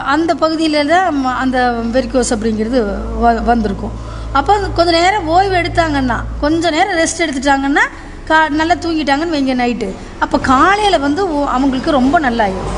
அந்த 0.06 0.34
பகுதியில் 0.34 0.86
தான் 0.86 1.14
ம- 1.16 1.36
அந்த 1.36 1.58
வெரிகோஸ் 1.92 2.34
அப்படிங்கிறது 2.34 2.78
வ- 3.22 3.42
வந்திருக்கும். 3.42 3.92
அப்போ 4.32 4.52
கொஞ்ச 4.68 4.90
நேரம் 4.90 5.28
ஓய்வு 5.28 5.54
எடுத்தாங்கன்னா 5.56 6.16
கொஞ்சம் 6.40 6.70
நேரம் 6.70 6.98
ரெஸ்ட் 6.98 7.22
எடுத்துட்டாங்கன்னா 7.22 7.84
கா 8.24 8.48
நல்லா 8.48 8.74
தூங்கிட்டாங்கன்னு 8.74 9.30
வைங்க 9.30 9.54
நைட்டு 9.54 9.88
அப்போ 10.18 10.38
காலையில் 10.46 10.98
வந்து 10.98 11.22
அவங்களுக்கு 11.48 11.90
ரொம்ப 11.90 12.20
நல்லாயிடும் 12.20 12.74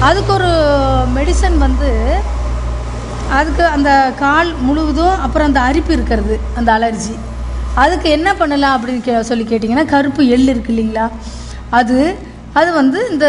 அதுக்கு 0.00 0.32
ஒரு 0.32 0.50
மெடிசன் 1.16 1.58
வந்து 1.58 1.90
அதுக்கு 3.30 3.64
அந்த 3.66 3.90
கால் 4.18 4.54
முழுவதும் 4.58 5.16
அப்புறம் 5.20 5.46
அந்த 5.46 5.60
அரிப்பு 5.60 5.92
இருக்கிறது 5.92 6.40
அந்த 6.56 6.72
அலர்ஜி 6.72 7.14
அதுக்கு 7.74 8.08
என்ன 8.10 8.34
பண்ணலாம் 8.34 8.76
அப்படின்னு 8.76 9.00
கே 9.00 9.22
சொல்லி 9.22 9.44
கேட்டிங்கன்னா 9.44 9.86
கருப்பு 9.86 10.28
எள் 10.28 10.48
இருக்கு 10.48 10.72
இல்லைங்களா? 10.74 11.06
அது 11.70 11.98
அது 12.60 12.70
வந்து 12.80 12.98
இந்த 13.12 13.26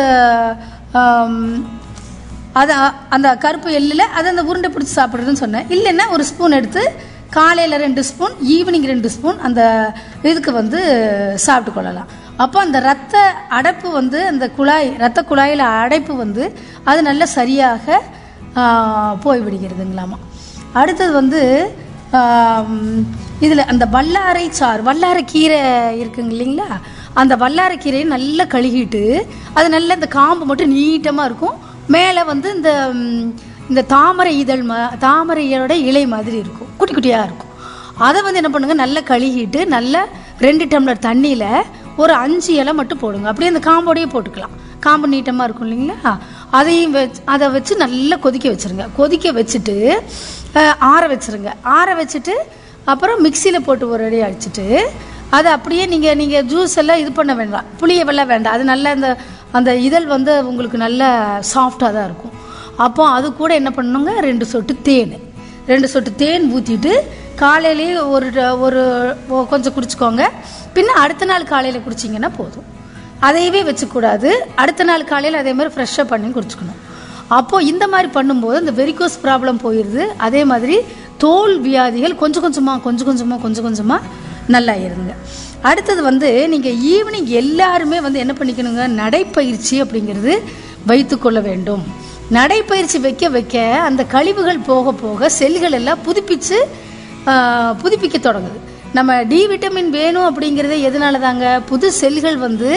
அதை 2.59 2.73
அது 2.79 2.91
அந்த 3.15 3.27
கருப்பு 3.43 3.69
எள்ளில் 3.79 4.11
அதை 4.17 4.27
அந்த 4.33 4.43
உருண்டை 4.49 4.69
பிடிச்சி 4.73 4.93
சாப்பிட்றதுன்னு 4.99 5.43
சொன்னேன். 5.43 5.67
இல்லைன்னா 5.75 6.05
ஒரு 6.15 6.23
ஸ்பூன் 6.29 6.57
எடுத்து 6.59 6.83
காலையில் 7.37 7.81
ரெண்டு 7.85 8.01
ஸ்பூன் 8.09 8.35
ஈவினிங் 8.55 8.87
ரெண்டு 8.91 9.09
ஸ்பூன் 9.15 9.39
அந்த 9.47 9.61
இதுக்கு 10.29 10.51
வந்து 10.59 10.79
சாப்பிட்டு 11.45 11.71
கொள்ளலாம். 11.77 12.11
அப்போ 12.43 12.57
அந்த 12.65 12.77
ரத்த 12.89 13.15
அடைப்பு 13.57 13.87
வந்து 13.99 14.19
அந்த 14.31 14.45
குழாய் 14.57 14.89
ரத்த 15.03 15.19
குழாயில் 15.31 15.63
அடைப்பு 15.81 16.13
வந்து 16.23 16.43
அது 16.91 16.99
நல்ல 17.09 17.25
சரியாக 17.37 17.99
போய்விடுகிறதுங்களாமா. 19.25 20.19
அடுத்தது 20.81 21.13
வந்து 21.21 21.41
இதில் 23.45 23.69
அந்த 23.71 23.85
வல்லாரை 23.95 24.45
சாறு 24.59 24.81
வல்லாரை 24.89 25.23
கீரை 25.33 25.59
இருக்குங்க 26.01 26.33
இல்லைங்களா? 26.35 26.67
அந்த 27.21 27.33
வல்லாரை 27.43 27.75
கீரையை 27.83 28.07
நல்லா 28.15 28.45
கழுகிட்டு 28.55 29.03
அது 29.57 29.67
நல்ல 29.75 29.95
இந்த 29.99 30.09
காம்பு 30.17 30.45
மட்டும் 30.49 30.73
நீட்டமாக 30.77 31.29
இருக்கும். 31.29 31.55
மேலே 31.95 32.21
வந்து 32.31 32.47
இந்த 32.57 32.71
இந்த 33.71 33.81
தாமரை 33.93 34.33
இதழ் 34.43 34.63
ம 34.69 34.73
தாமரையோட 35.05 35.73
இலை 35.89 36.03
மாதிரி 36.13 36.37
இருக்கும். 36.43 36.69
குட்டி 36.79 36.93
குட்டியாக 36.95 37.27
இருக்கும். 37.27 37.51
அதை 38.07 38.19
வந்து 38.25 38.39
என்ன 38.41 38.49
பண்ணுங்கள் 38.53 38.81
நல்லா 38.83 39.01
கழுகிட்டு 39.11 39.59
நல்லா 39.75 40.01
ரெண்டு 40.45 40.65
டம்ளர் 40.73 41.05
தண்ணியில் 41.07 41.49
ஒரு 42.03 42.13
அஞ்சு 42.23 42.51
இலை 42.61 42.73
மட்டும் 42.79 43.01
போடுங்க. 43.03 43.27
அப்படியே 43.31 43.51
அந்த 43.53 43.61
காம்போடையே 43.69 44.07
போட்டுக்கலாம். 44.13 44.55
காம்பு 44.85 45.07
நீட்டமாக 45.13 45.45
இருக்கும் 45.47 45.67
இல்லைங்களா? 45.67 46.13
அதையும் 46.57 46.93
வச்சு 46.95 47.21
அதை 47.33 47.45
வச்சு 47.55 47.73
நல்லா 47.83 48.15
கொதிக்க 48.25 48.47
வச்சுருங்க. 48.53 48.85
கொதிக்க 48.99 49.31
வச்சுட்டு 49.39 49.75
ஆற 50.91 51.03
வச்சுருங்க. 51.13 51.51
ஆற 51.77 51.87
வச்சுட்டு 52.01 52.35
அப்புறம் 52.91 53.21
மிக்சியில் 53.25 53.65
போட்டு 53.67 53.85
ஒரு 53.93 54.03
அடி 54.07 54.19
அடிச்சுட்டு 54.27 54.65
அதை 55.37 55.49
அப்படியே 55.57 55.83
நீங்கள் 55.93 56.17
நீங்கள் 56.21 56.45
ஜூஸ் 56.51 56.75
எல்லாம் 56.81 57.01
இது 57.03 57.11
பண்ண 57.19 57.33
வேண்டாம். 57.41 57.67
புளியவெல்லாம் 57.81 58.31
வேண்டாம். 58.33 58.55
அது 58.57 58.65
நல்ல 58.71 58.91
அந்த 58.95 59.09
அந்த 59.57 59.71
இதழ் 59.87 60.07
வந்து 60.15 60.31
உங்களுக்கு 60.49 60.77
நல்ல 60.85 61.01
சாஃப்டாக 61.53 61.91
தான் 61.97 62.07
இருக்கும். 62.09 62.33
அப்போ 62.85 63.03
அது 63.17 63.27
கூட 63.41 63.51
என்ன 63.61 63.69
பண்ணுங்க 63.77 64.13
ரெண்டு 64.27 64.45
சொட்டு 64.53 64.73
தேன். 64.87 65.13
ரெண்டு 65.71 65.87
சொட்டு 65.93 66.11
தேன் 66.21 66.45
ஊற்றிட்டு 66.55 66.93
காலையிலேயே 67.43 67.93
ஒரு 68.15 68.27
ஒரு 68.65 68.81
கொஞ்சம் 69.51 69.75
குடிச்சுக்கோங்க. 69.77 70.23
பின்ன 70.75 70.95
அடுத்த 71.03 71.25
நாள் 71.31 71.51
காலையில் 71.53 71.85
குடிச்சிங்கன்னா 71.85 72.31
போதும். 72.39 72.67
அதையவே 73.27 73.61
வச்சுக்கூடாது. 73.69 74.29
அடுத்த 74.63 74.85
நாள் 74.89 75.09
காலையில் 75.11 75.41
அதே 75.41 75.53
மாதிரி 75.57 75.73
ஃப்ரெஷ்ஷாக 75.75 76.07
பண்ணி 76.11 76.29
குடிச்சுக்கணும். 76.37 76.79
அப்போது 77.37 77.67
இந்த 77.71 77.85
மாதிரி 77.93 78.09
பண்ணும்போது 78.17 78.57
இந்த 78.63 78.73
வெரிகோஸ் 78.81 79.17
ப்ராப்ளம் 79.25 79.59
போயிடுது 79.65 80.03
அதே 80.25 80.41
மாதிரி 80.51 80.75
தோல் 81.23 81.55
வியாதிகள் 81.67 82.13
கொஞ்சம் 82.23 82.43
கொஞ்சமாக 82.45 82.79
கொஞ்சம் 82.87 83.07
கொஞ்சமாக 83.09 83.39
கொஞ்சம் 83.45 83.65
கொஞ்சமாக 83.67 84.01
நல்லா 84.53 84.73
இருங்க 84.85 85.11
அடுத்தது 85.69 86.01
வந்து 86.07 86.29
நீங்கள் 86.53 86.79
ஈவினிங் 86.95 87.29
எல்லாருமே 87.41 87.99
வந்து 88.05 88.21
என்ன 88.23 88.33
பண்ணிக்கணுங்க? 88.39 88.83
நடைப்பயிற்சி 89.01 89.75
அப்படிங்கிறது 89.83 90.33
வைத்துக்கொள்ள 90.89 91.39
வேண்டும். 91.49 91.83
நடைப்பயிற்சி 92.37 92.97
வைக்க 93.05 93.29
வைக்க 93.35 93.55
அந்த 93.87 94.01
கழிவுகள் 94.13 94.65
போக 94.69 94.93
போக 95.03 95.29
செல்கள் 95.39 95.77
எல்லாம் 95.79 96.03
புதுப்பித்து 96.07 96.57
புதுப்பிக்க 97.83 98.17
தொடங்குது. 98.27 98.59
நம்ம 98.97 99.11
டி 99.31 99.39
விட்டமின் 99.51 99.89
வேணும் 99.97 100.27
அப்படிங்கிறதே 100.29 100.77
எதனால 100.89 101.19
தாங்க 101.25 101.45
புது 101.69 101.87
செல்கள் 102.01 102.37
வந்து 102.45 102.69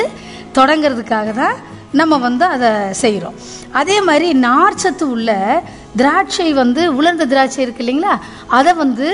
தொடங்கிறதுக்காக 0.59 1.35
தான் 1.41 1.59
நம்ம 1.99 2.19
வந்து 2.27 2.45
அதை 2.55 2.71
செய்கிறோம் 3.03 3.37
அதே 3.81 3.99
மாதிரி 4.09 4.29
நார்ச்சத்து 4.47 5.05
உள்ள 5.15 5.31
திராட்சை 6.01 6.49
வந்து 6.63 6.83
உலர்ந்த 6.99 7.29
திராட்சை 7.33 7.61
இருக்கு 7.65 7.83
இல்லைங்களா? 7.85 8.15
அதை 8.59 8.73
வந்து 8.83 9.09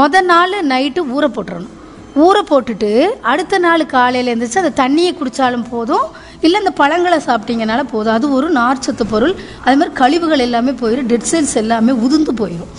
முத 0.00 0.20
நாள் 0.32 0.58
நைட்டு 0.72 1.00
ஊற 1.14 1.24
போட்டுறணும். 1.36 1.76
ஊற 2.24 2.38
போட்டுட்டு 2.50 2.90
அடுத்த 3.32 3.58
நாள் 3.64 3.84
காலையில் 3.86 4.30
எழுந்திரிச்சு 4.32 4.62
அந்த 4.62 4.74
தண்ணியை 4.82 5.12
குடித்தாலும் 5.18 5.64
போதும். 5.70 6.06
இல்லை 6.46 6.58
இந்த 6.62 6.72
பழங்களை 6.80 7.18
சாப்பிட்டீங்கனால 7.26 7.82
போதும். 7.92 8.14
அது 8.14 8.26
ஒரு 8.32 8.48
நார்ச்சத்து 8.52 9.04
பொருள். 9.12 9.34
அதே 9.64 9.74
மாதிரி 9.80 9.94
கழிவுகள் 10.00 10.44
எல்லாமே 10.46 10.72
போயிடும் 10.82 11.08
டெட் 11.12 11.30
செல்ஸ் 11.32 11.56
எல்லாமே 11.62 11.92
உதிர்ந்து 12.06 12.34
போயிடும் 12.40 12.72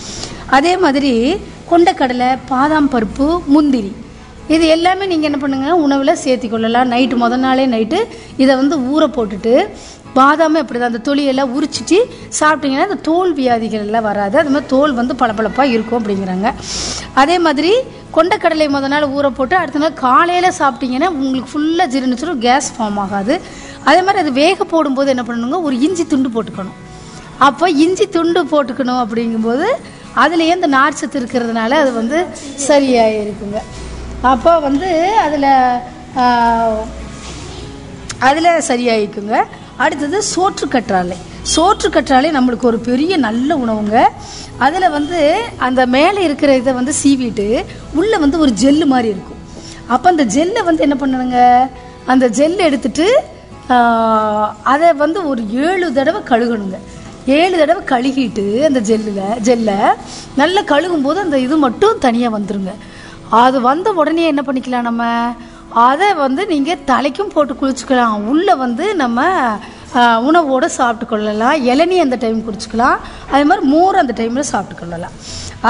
அதே 0.58 0.78
மாதிரி 0.78 1.12
கொண்டக்கடலை 1.72 2.30
பாதாம் 2.52 2.92
பருப்பு 2.96 3.28
முந்திரி. 3.56 3.92
இது 4.48 4.66
எல்லாமே 4.75 5.06
நீங்கள் 5.12 5.30
என்ன 5.32 5.38
பண்ணுங்கள் 5.44 5.82
உணவில் 5.86 6.22
சேர்த்தி 6.24 6.48
கொள்ளலாம் 6.50 6.92
நைட்டு 6.92 7.16
முதல் 7.16 7.44
நாளே 7.46 7.68
நைட்டு 7.68 8.00
இதை 8.38 8.56
வந்து 8.56 8.78
ஊற 8.94 9.04
போட்டுட்டு 9.18 9.54
பாதாமே 10.17 10.62
அப்படி 10.63 10.79
தான் 10.79 10.91
அந்த 10.91 11.01
தொலியெல்லாம் 11.08 11.51
உரிச்சிட்டு 11.58 11.98
சாப்பிட்டீங்கன்னா 12.39 12.88
அந்த 12.89 13.00
தோல் 13.10 13.32
வியாதிகள் 13.39 13.84
எல்லாம் 13.88 14.08
வராது. 14.10 14.36
அது 14.41 14.51
மாதிரி 14.53 14.70
தோல் 14.75 14.93
வந்து 15.00 15.13
பளபளப்பாக 15.22 15.74
இருக்கும் 15.75 16.00
அப்படிங்கிறாங்க. 16.00 16.50
அதே 17.22 17.38
மாதிரி 17.46 17.72
கொண்டக்கடலை 18.17 18.65
முத 18.74 18.88
நாள் 18.93 19.05
ஊற 19.17 19.27
போட்டு 19.38 19.55
அடுத்த 19.62 19.82
நாள் 19.84 20.00
காலையில் 20.05 20.58
சாப்பிட்டீங்கன்னா 20.60 21.10
உங்களுக்கு 21.22 21.51
ஃபுல்லாக 21.53 21.88
ஜீரணிச்சிடும் 21.93 22.43
கேஸ் 22.48 22.70
ஃபார்ம் 22.75 23.00
ஆகாது. 23.05 23.36
அதே 23.89 24.01
மாதிரி 24.08 24.22
அது 24.24 24.32
வேக 24.41 24.65
போடும்போது 24.74 25.12
என்ன 25.13 25.24
பண்ணணுங்க? 25.29 25.60
ஒரு 25.67 25.75
இஞ்சி 25.88 26.05
துண்டு 26.12 26.32
போட்டுக்கணும். 26.36 26.77
அப்போ 27.48 27.65
இஞ்சி 27.86 28.05
துண்டு 28.15 28.41
போட்டுக்கணும் 28.53 29.01
அப்படிங்கும்போது 29.03 29.67
அதுலேயே 30.24 30.55
இந்த 30.58 30.70
நார்ச்சத்து 30.77 31.17
இருக்கிறதுனால 31.22 31.77
அது 31.84 31.91
வந்து 32.01 32.17
சரியாக 32.67 33.17
இருக்குங்க 33.24 33.60
அப்போ 34.32 34.51
வந்து 34.67 34.89
அதில் 35.25 35.50
அதில் 38.27 38.65
சரியாயிருக்குங்க. 38.70 39.38
அடுத்தது 39.84 40.18
சோற்று 40.34 40.65
கற்றாழை. 40.75 41.18
சோற்று 41.53 41.88
கற்றாழை 41.96 42.30
நம்மளுக்கு 42.38 42.70
ஒரு 42.72 42.80
பெரிய 42.88 43.13
நல்ல 43.27 43.56
உணவுங்க. 43.63 43.96
அதில் 44.65 44.94
வந்து 44.96 45.20
அந்த 45.68 45.82
மேலே 45.96 46.20
இருக்கிற 46.27 46.51
இதை 46.62 46.74
வந்து 46.80 46.94
சீவிட்டு 47.03 47.48
உள்ளே 48.00 48.18
வந்து 48.24 48.38
ஒரு 48.46 48.51
ஜெல்லு 48.63 48.86
மாதிரி 48.94 49.10
இருக்கும். 49.13 49.42
அப்போ 49.94 50.08
அந்த 50.13 50.25
ஜெல்லை 50.36 50.63
வந்து 50.70 50.86
என்ன 50.88 50.98
பண்ணணுங்க 51.01 51.39
அந்த 52.13 52.25
ஜெல் 52.39 52.58
எடுத்துட்டு 52.68 53.08
அதை 54.74 54.88
வந்து 55.03 55.20
ஒரு 55.32 55.42
ஏழு 55.65 55.88
தடவை 55.98 56.22
கழுகணுங்க. 56.32 56.77
ஏழு 57.38 57.56
தடவை 57.62 57.82
கழுகிட்டு 57.92 58.46
அந்த 58.70 58.80
ஜெல்லில் 58.89 59.38
ஜெல்லை 59.48 59.77
நல்லா 60.42 60.62
கழுகும் 60.72 61.06
போது 61.08 61.20
அந்த 61.25 61.38
இது 61.46 61.58
மட்டும் 61.65 62.01
தனியாக 62.06 62.36
வந்துடுங்க 62.38 62.74
அது 63.44 63.58
வந்த 63.68 63.92
உடனே 64.01 64.24
என்ன 64.32 64.42
பண்ணிக்கலாம் 64.48 64.88
நம்ம? 64.89 65.03
அதை 65.88 66.08
வந்து 66.24 66.42
நீங்கள் 66.51 66.84
தலைக்கும் 66.89 67.32
போட்டு 67.34 67.53
குளிச்சுக்கலாம். 67.62 68.18
உள்ளே 68.32 68.53
வந்து 68.65 68.86
நம்ம 69.01 69.22
உணவோடு 70.27 70.68
சாப்பிட்டு 70.77 71.06
கொள்ளலாம். 71.10 71.58
இளநீ 71.72 71.98
அந்த 72.03 72.18
டைம் 72.24 72.39
குடிச்சுக்கலாம். 72.48 73.00
அதே 73.32 73.44
மாதிரி 73.50 73.65
மோர் 73.74 74.01
அந்த 74.01 74.13
டைமில் 74.20 74.51
சாப்பிட்டு 74.51 74.80
கொள்ளலாம். 74.82 75.15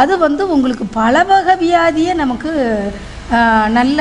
அது 0.02 0.14
வந்து 0.26 0.44
உங்களுக்கு 0.56 0.86
பல 1.00 1.24
வகை 1.32 1.56
வியாதியை 1.64 2.14
நமக்கு 2.22 2.52
நல்ல 3.78 4.00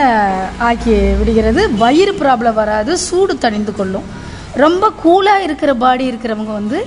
ஆக்கி 0.68 0.94
விடுகிறது. 1.20 1.62
வயிறு 1.82 2.12
ப்ராப்ளம் 2.22 2.58
வராது. 2.62 2.92
சூடு 3.06 3.34
தணிந்து 3.44 3.74
கொள்ளும். 3.80 4.06
ரொம்ப 4.64 4.92
கூலாக 5.04 5.44
இருக்கிற 5.48 5.72
பாடி 5.82 6.04
இருக்கிறவங்க 6.12 6.52
வந்து 6.60 6.78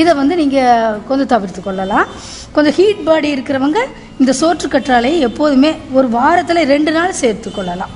இதை 0.00 0.12
வந்து 0.20 0.34
நீங்கள் 0.40 0.98
கொஞ்சம் 1.08 1.32
தவிர்த்து 1.34 1.60
கொள்ளலாம். 1.62 2.08
கொஞ்சம் 2.54 2.76
ஹீட் 2.78 3.04
பாடி 3.08 3.28
இருக்கிறவங்க 3.36 3.80
இந்த 4.22 4.32
சோற்று 4.40 4.66
கற்றாழையை 4.72 5.18
எப்போதுமே 5.28 5.70
ஒரு 5.98 6.08
வாரத்தில் 6.16 6.68
ரெண்டு 6.74 6.92
நாள் 6.96 7.20
சேர்த்து 7.20 7.50
கொள்ளலாம். 7.50 7.92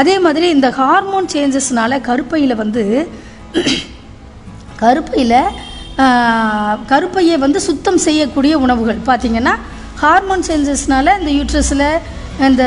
அதே 0.00 0.14
மாதிரி 0.24 0.46
இந்த 0.56 0.68
ஹார்மோன் 0.80 1.28
சேஞ்சஸ்னால 1.34 2.00
கருப்பையில் 2.08 2.60
வந்து 2.62 2.82
கருப்பையில் 4.82 5.38
கருப்பையை 6.92 7.36
வந்து 7.44 7.58
சுத்தம் 7.66 8.00
செய்யக்கூடிய 8.06 8.54
உணவுகள். 8.64 9.00
பார்த்தீங்கன்னா 9.08 9.54
ஹார்மோன் 10.02 10.46
சேஞ்சஸ்னால 10.48 11.12
இந்த 11.20 11.30
யூட்ரஸில் 11.38 11.86
இந்த 12.48 12.64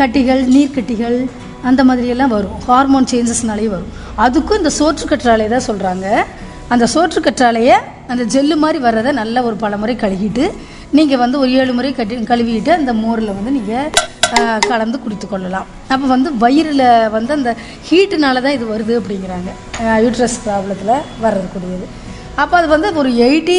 கட்டிகள் 0.00 0.42
நீர்க்கட்டிகள் 0.56 1.16
அந்த 1.68 1.80
மாதிரியெல்லாம் 1.88 2.34
வரும். 2.36 2.58
ஹார்மோன் 2.68 3.08
சேஞ்சஸ்னாலேயும் 3.12 3.74
வரும். 3.76 3.90
அதுக்கும் 4.24 4.60
இந்த 4.60 4.72
சோற்றுக்கற்றாழை 4.78 5.46
தான் 5.54 5.66
சொல்கிறாங்க 5.70 6.06
அந்த 6.74 6.84
சோற்றுக்கற்றாழையை 6.94 7.76
அந்த 8.12 8.22
ஜெல்லு 8.34 8.56
மாதிரி 8.64 8.78
வர்றதை 8.86 9.10
நல்ல 9.22 9.42
ஒரு 9.48 9.56
பல 9.64 9.76
முறை 9.82 9.94
கழுகிட்டு 10.04 10.44
நீங்கள் 10.98 11.20
வந்து 11.22 11.36
ஒரு 11.42 11.50
ஏழு 11.60 11.72
முறை 11.78 11.90
கட்டி 11.98 12.22
கழுவிட்டு 12.32 12.72
அந்த 12.78 12.92
மோரில் 13.02 13.36
வந்து 13.38 13.52
நீங்கள் 13.58 13.90
கலந்து 14.70 14.98
குடித்து 15.04 15.26
கொள்ளலாம். 15.32 15.66
அப்போ 15.92 16.06
வந்து 16.14 16.30
வயிறில் 16.42 16.86
வந்து 17.16 17.32
அந்த 17.38 17.50
ஹீட்டுனால 17.88 18.42
தான் 18.46 18.56
இது 18.58 18.66
வருது 18.72 18.94
அப்படிங்கிறாங்க. 19.00 19.50
யூட்ரஸ் 20.04 20.38
ப்ராப்ளத்தில் 20.46 20.94
வர்றதுக்கூடியது 21.24 21.86
அப்போ 22.42 22.54
அது 22.58 22.68
வந்து 22.74 22.88
ஒரு 23.00 23.10
எயிட்டி 23.26 23.58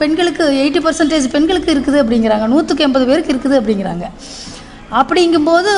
பெண்களுக்கு 0.00 0.44
எயிட்டி 0.62 0.80
பர்சன்டேஜ் 0.86 1.26
பெண்களுக்கு 1.34 1.70
இருக்குது 1.74 1.98
அப்படிங்கிறாங்க. 2.02 2.46
நூற்றுக்கு 2.52 2.86
எண்பது 2.86 3.06
பேருக்கு 3.10 3.32
இருக்குது 3.34 3.58
அப்படிங்கிறாங்க. 3.60 4.06
அப்படிங்கும்போது 5.00 5.70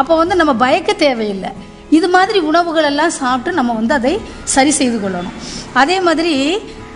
அப்போ 0.00 0.14
வந்து 0.22 0.34
நம்ம 0.40 0.52
பயக்க 0.64 0.90
தேவையில்லை. 1.04 1.50
இது 1.98 2.08
மாதிரி 2.16 2.38
உணவுகள் 2.50 2.88
எல்லாம் 2.90 3.14
சாப்பிட்டு 3.20 3.58
நம்ம 3.58 3.74
வந்து 3.80 3.94
அதை 3.98 4.14
சரி 4.54 4.72
செய்து 4.80 4.96
கொள்ளணும். 5.04 5.36
அதே 5.82 5.96
மாதிரி 6.06 6.34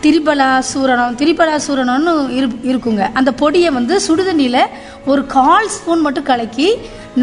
திரிபலா 0.04 0.48
சூரணம் 0.70 1.16
திரிபலா 1.20 1.56
சூரணம்னு 1.66 2.12
இரு 2.36 2.46
இருக்குங்க. 2.70 3.02
அந்த 3.18 3.30
பொடியை 3.40 3.70
வந்து 3.70 3.94
சுடுதண்ணியில் 4.06 4.62
ஒரு 5.06 5.22
கால் 5.26 5.68
ஸ்பூன் 5.74 6.04
மட்டும் 6.06 6.28
கலக்கி 6.30 6.68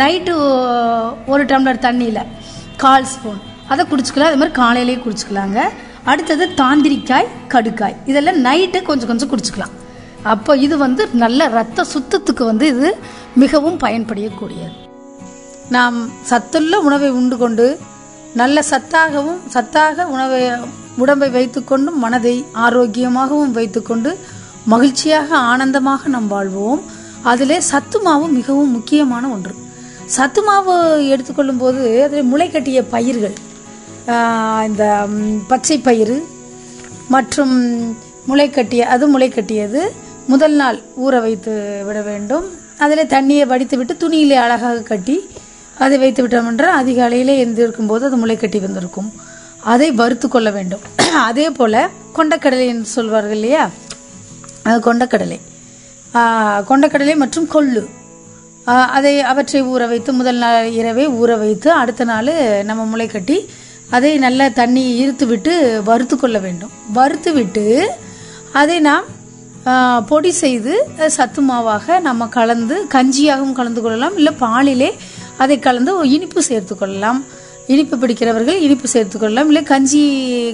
நைட்டு 0.01 0.33
ஒரு 1.33 1.43
டம்ளர் 1.51 1.83
தண்ணியில் 1.87 2.21
கால் 2.83 3.07
ஸ்பூன். 3.13 3.39
அதை 3.67 3.85
குடிச்சிக்கலாம். 3.85 4.29
அது 4.31 4.39
மாதிரி 4.41 4.55
காலையிலேயே 4.61 4.99
குடிச்சிக்கலாங்க. 5.05 5.59
அடுத்தது 6.11 6.45
தாந்திரிக்காய் 6.61 7.33
கடுக்காய். 7.53 7.97
இதெல்லாம் 8.05 8.39
நைட்டு 8.45 8.81
கொஞ்சம் 8.89 9.09
கொஞ்சம் 9.11 9.31
குடிச்சிக்கலாம். 9.33 9.75
அப்போ 10.33 10.51
இது 10.65 10.77
வந்து 10.85 11.03
நல்ல 11.23 11.47
ரத்த 11.57 11.85
சுத்தத்துக்கு 11.93 12.43
வந்து 12.51 12.67
இது 12.73 12.89
மிகவும் 13.43 13.77
பயன்படையக்கூடியது. 13.83 14.75
நாம் 15.75 15.97
சத்துள்ள 16.31 16.79
உணவை 16.87 17.09
உண்டு 17.19 17.37
கொண்டு 17.37 17.65
நல்ல 18.33 18.63
சத்தாகவும் 18.69 19.39
சத்தாக 19.53 20.05
உணவை 20.15 20.41
உடம்பை 20.97 21.29
வைத்துக்கொண்டும் 21.29 21.97
மனதை 22.03 22.45
ஆரோக்கியமாகவும் 22.65 23.55
வைத்துக்கொண்டு 23.57 24.11
மகிழ்ச்சியாக 24.65 25.29
ஆனந்தமாக 25.51 26.07
நாம் 26.07 26.27
வாழ்வோம். 26.27 26.81
அதிலே 27.31 27.59
சத்து 27.59 28.01
மாவு 28.01 28.27
மிகவும் 28.27 28.71
முக்கியமான 28.71 29.27
ஒன்று. 29.27 29.53
சத்து 30.05 30.41
மாவு 30.43 30.73
எடுத்துக்கொள்ளும் 31.13 31.61
போது 31.63 32.03
அதில் 32.03 32.29
முளைக்கட்டிய 32.33 32.81
பயிர்கள் 32.89 33.35
இந்த 34.67 34.83
பச்சை 35.47 35.77
பயிறு 35.79 36.17
மற்றும் 37.15 37.55
முளைக்கட்டிய 38.29 38.79
அது 38.93 39.19
முளைக்கட்டியது 39.19 39.81
முதல் 40.27 40.55
நாள் 40.61 40.77
ஊற 41.05 41.19
வைத்து 41.21 41.83
விட 41.87 42.01
வேண்டும். 42.01 42.45
அதில் 42.77 43.11
தண்ணியை 43.13 43.45
வடித்து 43.47 43.77
விட்டு 43.77 43.93
துணியிலே 44.01 44.37
அழகாக 44.45 44.85
கட்டி 44.91 45.17
அதை 45.79 45.97
வைத்து 45.97 46.27
விட்டோம் 46.27 46.47
என்றால் 46.47 46.77
அதிகாலையிலே 46.79 47.35
எழுந்திருக்கும் 47.37 47.87
போது 47.87 48.05
அது 48.05 48.17
முளைக்கட்டி 48.17 48.59
வந்திருக்கும். 48.61 49.09
அதை 49.73 49.91
வறுத்து 49.91 50.27
கொள்ள 50.27 50.49
வேண்டும். 50.51 50.83
அதே 51.29 51.49
போல் 51.49 51.79
கொண்டக்கடலை 52.15 52.65
என்று 52.73 52.89
சொல்வார்கள் 52.95 53.31
இல்லையா? 53.31 53.69
அது 54.63 54.77
கொண்டக்கடலை. 54.87 55.39
கொண்டக்கடலை 56.69 57.15
மற்றும் 57.15 57.47
கொள்ளு. 57.53 57.83
அதை 58.97 59.13
அவற்றை 59.31 59.59
ஊற 59.63 59.87
வைத்து 59.87 60.13
முதல் 60.13 60.35
நாள் 60.35 60.71
இரவே 60.79 61.05
ஊற 61.19 61.37
வைத்து 61.39 61.69
அடுத்த 61.71 62.03
நாள் 62.03 62.31
நம்ம 62.63 62.85
முளை 62.85 63.07
கட்டி 63.07 63.37
அதை 63.89 64.11
நல்ல 64.17 64.49
தண்ணி 64.59 64.83
இருத்து 64.95 65.25
விட்டு 65.25 65.53
வறுத்து 65.85 66.15
கொள்ள 66.17 66.37
வேண்டும். 66.45 66.73
வறுத்து 66.93 67.33
விட்டு 67.33 67.65
அதை 68.53 68.79
நாம் 68.79 69.05
பொடி 70.09 70.31
செய்து 70.43 70.73
சத்து 71.17 71.41
மாவாக 71.41 71.99
நம்ம 71.99 72.27
கலந்து 72.37 72.75
கஞ்சியாகவும் 72.95 73.57
கலந்து 73.59 73.81
கொள்ளலாம். 73.81 74.17
இல்லை 74.17 74.33
பாலிலே 74.41 74.89
அதை 75.37 75.57
கலந்து 75.59 75.91
இனிப்பு 76.15 76.41
சேர்த்து 76.49 76.75
கொள்ளலாம். 76.77 77.19
இனிப்பு 77.73 77.95
பிடிக்கிறவர்கள் 78.01 78.57
இனிப்பு 78.65 78.87
சேர்த்து 78.87 79.17
கொள்ளலாம். 79.19 79.49
இல்லை 79.51 79.63
கஞ்சி 79.71 80.03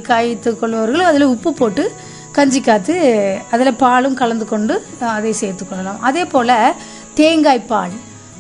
காய்த்து 0.10 0.52
கொள்பவர்கள் 0.60 1.10
அதில் 1.10 1.32
உப்பு 1.34 1.54
போட்டு 1.54 1.86
கஞ்சி 2.38 2.60
காத்து 2.62 2.96
அதில் 3.52 3.80
பாலும் 3.84 4.20
கலந்து 4.22 4.46
கொண்டு 4.52 4.76
அதை 5.18 5.34
சேர்த்து 5.42 5.64
கொள்ளலாம். 5.68 6.00
அதே 6.10 6.24
போல் 6.26 6.56
தேங்காய் 7.20 7.68
பால். 7.72 7.96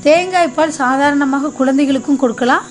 தேங்காய் 0.05 0.55
பால் 0.55 0.79
சாதாரணமாக 0.81 1.51
குழந்தைகளுக்கும் 1.59 2.21
கொடுக்கலாம். 2.23 2.65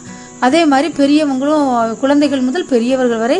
அதே 0.47 0.63
மாதிரி 0.71 0.89
பெரியவங்களும் 1.01 1.69
குழந்தைகள் 2.03 2.47
முதல் 2.49 2.71
பெரியவர்கள் 2.73 3.23
வரை 3.25 3.39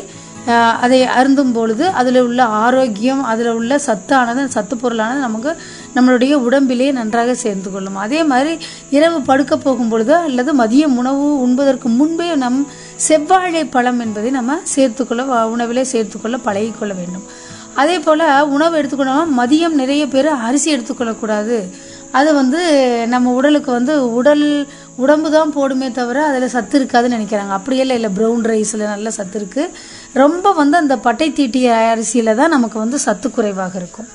அதை 0.85 0.99
அருந்தும் 1.17 1.53
பொழுது 1.57 1.85
அதில் 2.01 2.19
உள்ள 2.27 2.41
ஆரோக்கியம் 2.63 3.21
அதில் 3.33 3.51
உள்ள 3.59 3.73
சத்தானது 3.87 4.45
சத்து 4.55 4.75
பொருளானது 4.77 5.25
நமக்கு 5.27 5.51
நம்மளுடைய 5.95 6.33
உடம்பிலே 6.33 6.91
நன்றாக 6.91 7.35
சேர்ந்து 7.35 7.71
கொள்ளும். 7.71 7.97
அதே 7.97 8.25
மாதிரி 8.25 8.59
இரவு 8.91 9.21
படுக்க 9.21 9.57
போகும் 9.57 9.91
பொழுதோ 9.93 10.11
அல்லது 10.11 10.55
மதிய 10.55 10.89
உணவு 10.89 11.41
உண்பதற்கு 11.41 11.89
முன்பே 11.89 12.35
நம் 12.35 12.67
செவ்வாழை 13.09 13.71
பழம் 13.71 14.01
என்பதை 14.01 14.31
நம்ம 14.31 14.59
சேர்த்துக்கொள்ள 14.63 15.23
வ- 15.23 15.45
உணவிலே 15.45 15.83
சேர்த்துக்கொள்ள 15.83 16.37
பழகிக்கொள்ள 16.37 16.95
வேண்டும். 16.95 17.25
அதே 17.75 17.99
போல் 17.99 18.43
உணவு 18.49 18.83
எடுத்துக்கணும் 18.83 19.27
மதியம் 19.39 19.69
நிறைய 19.69 20.09
பேர் 20.09 20.27
அரிசி 20.27 20.77
எடுத்துக்கொள்ளக்கூடாது 20.77 21.71
அது 22.11 22.35
வந்து 22.35 22.61
நம்ம 23.09 23.33
உடலுக்கு 23.33 23.73
வந்து 23.73 24.15
உடல் 24.15 24.69
உடம்பு 24.97 25.31
தான் 25.31 25.53
போடுமே 25.55 25.91
தவிர 25.91 26.25
அதில் 26.25 26.49
சத்து 26.49 26.81
இருக்காதுன்னு 26.81 27.19
நினைக்கிறாங்க. 27.19 27.49
அப்படியெல்லாம் 27.49 27.97
இல்லை. 27.97 28.11
ப்ரௌன் 28.19 28.43
ரைஸில் 28.43 28.87
நல்ல 28.87 29.11
சத்து 29.11 29.41
இருக்குது 29.41 29.71
ரொம்ப 30.13 30.53
வந்து 30.53 30.77
அந்த 30.77 30.97
பட்டை 30.97 31.33
தீட்டிய 31.33 31.75
அரிசியில் 31.75 32.35
தான் 32.35 32.51
நமக்கு 32.51 32.79
வந்து 32.79 32.99
சத்து 32.99 33.31
குறைவாக 33.31 33.79
இருக்கும். 33.79 34.09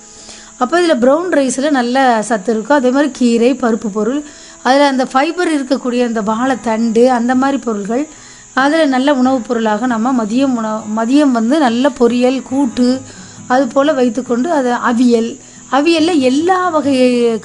அப்போ 0.57 0.81
இதில் 0.81 1.01
ப்ரௌன் 1.03 1.29
ரைஸில் 1.39 1.75
நல்ல 1.79 2.21
சத்து 2.21 2.51
இருக்கும். 2.53 2.77
அதே 2.77 2.89
மாதிரி 2.89 3.11
கீரை 3.11 3.51
பருப்பு 3.53 3.89
பொருள். 3.93 4.23
அதில் 4.63 4.89
அந்த 4.91 5.05
ஃபைபர் 5.05 5.51
இருக்கக்கூடிய 5.55 6.01
அந்த 6.05 6.21
வாழைத்தண்டு 6.21 7.03
அந்த 7.19 7.35
மாதிரி 7.35 7.57
பொருள்கள். 7.57 8.07
அதில் 8.53 8.87
நல்ல 8.87 9.13
உணவுப் 9.13 9.47
பொருளாக 9.47 9.85
நம்ம 9.85 10.23
மதியம் 10.23 10.55
உணவு 10.55 10.79
மதியம் 10.97 11.31
வந்து 11.31 11.59
நல்ல 11.59 11.89
பொரியல் 11.99 12.41
கூட்டு 12.41 13.01
அது 13.47 13.67
போல் 13.67 13.93
வைத்துக்கொண்டு 13.93 14.51
அது 14.51 14.71
அவியல். 14.89 15.29
அவியலில் 15.71 16.19
எல்லா 16.19 16.69
வகை 16.69 16.95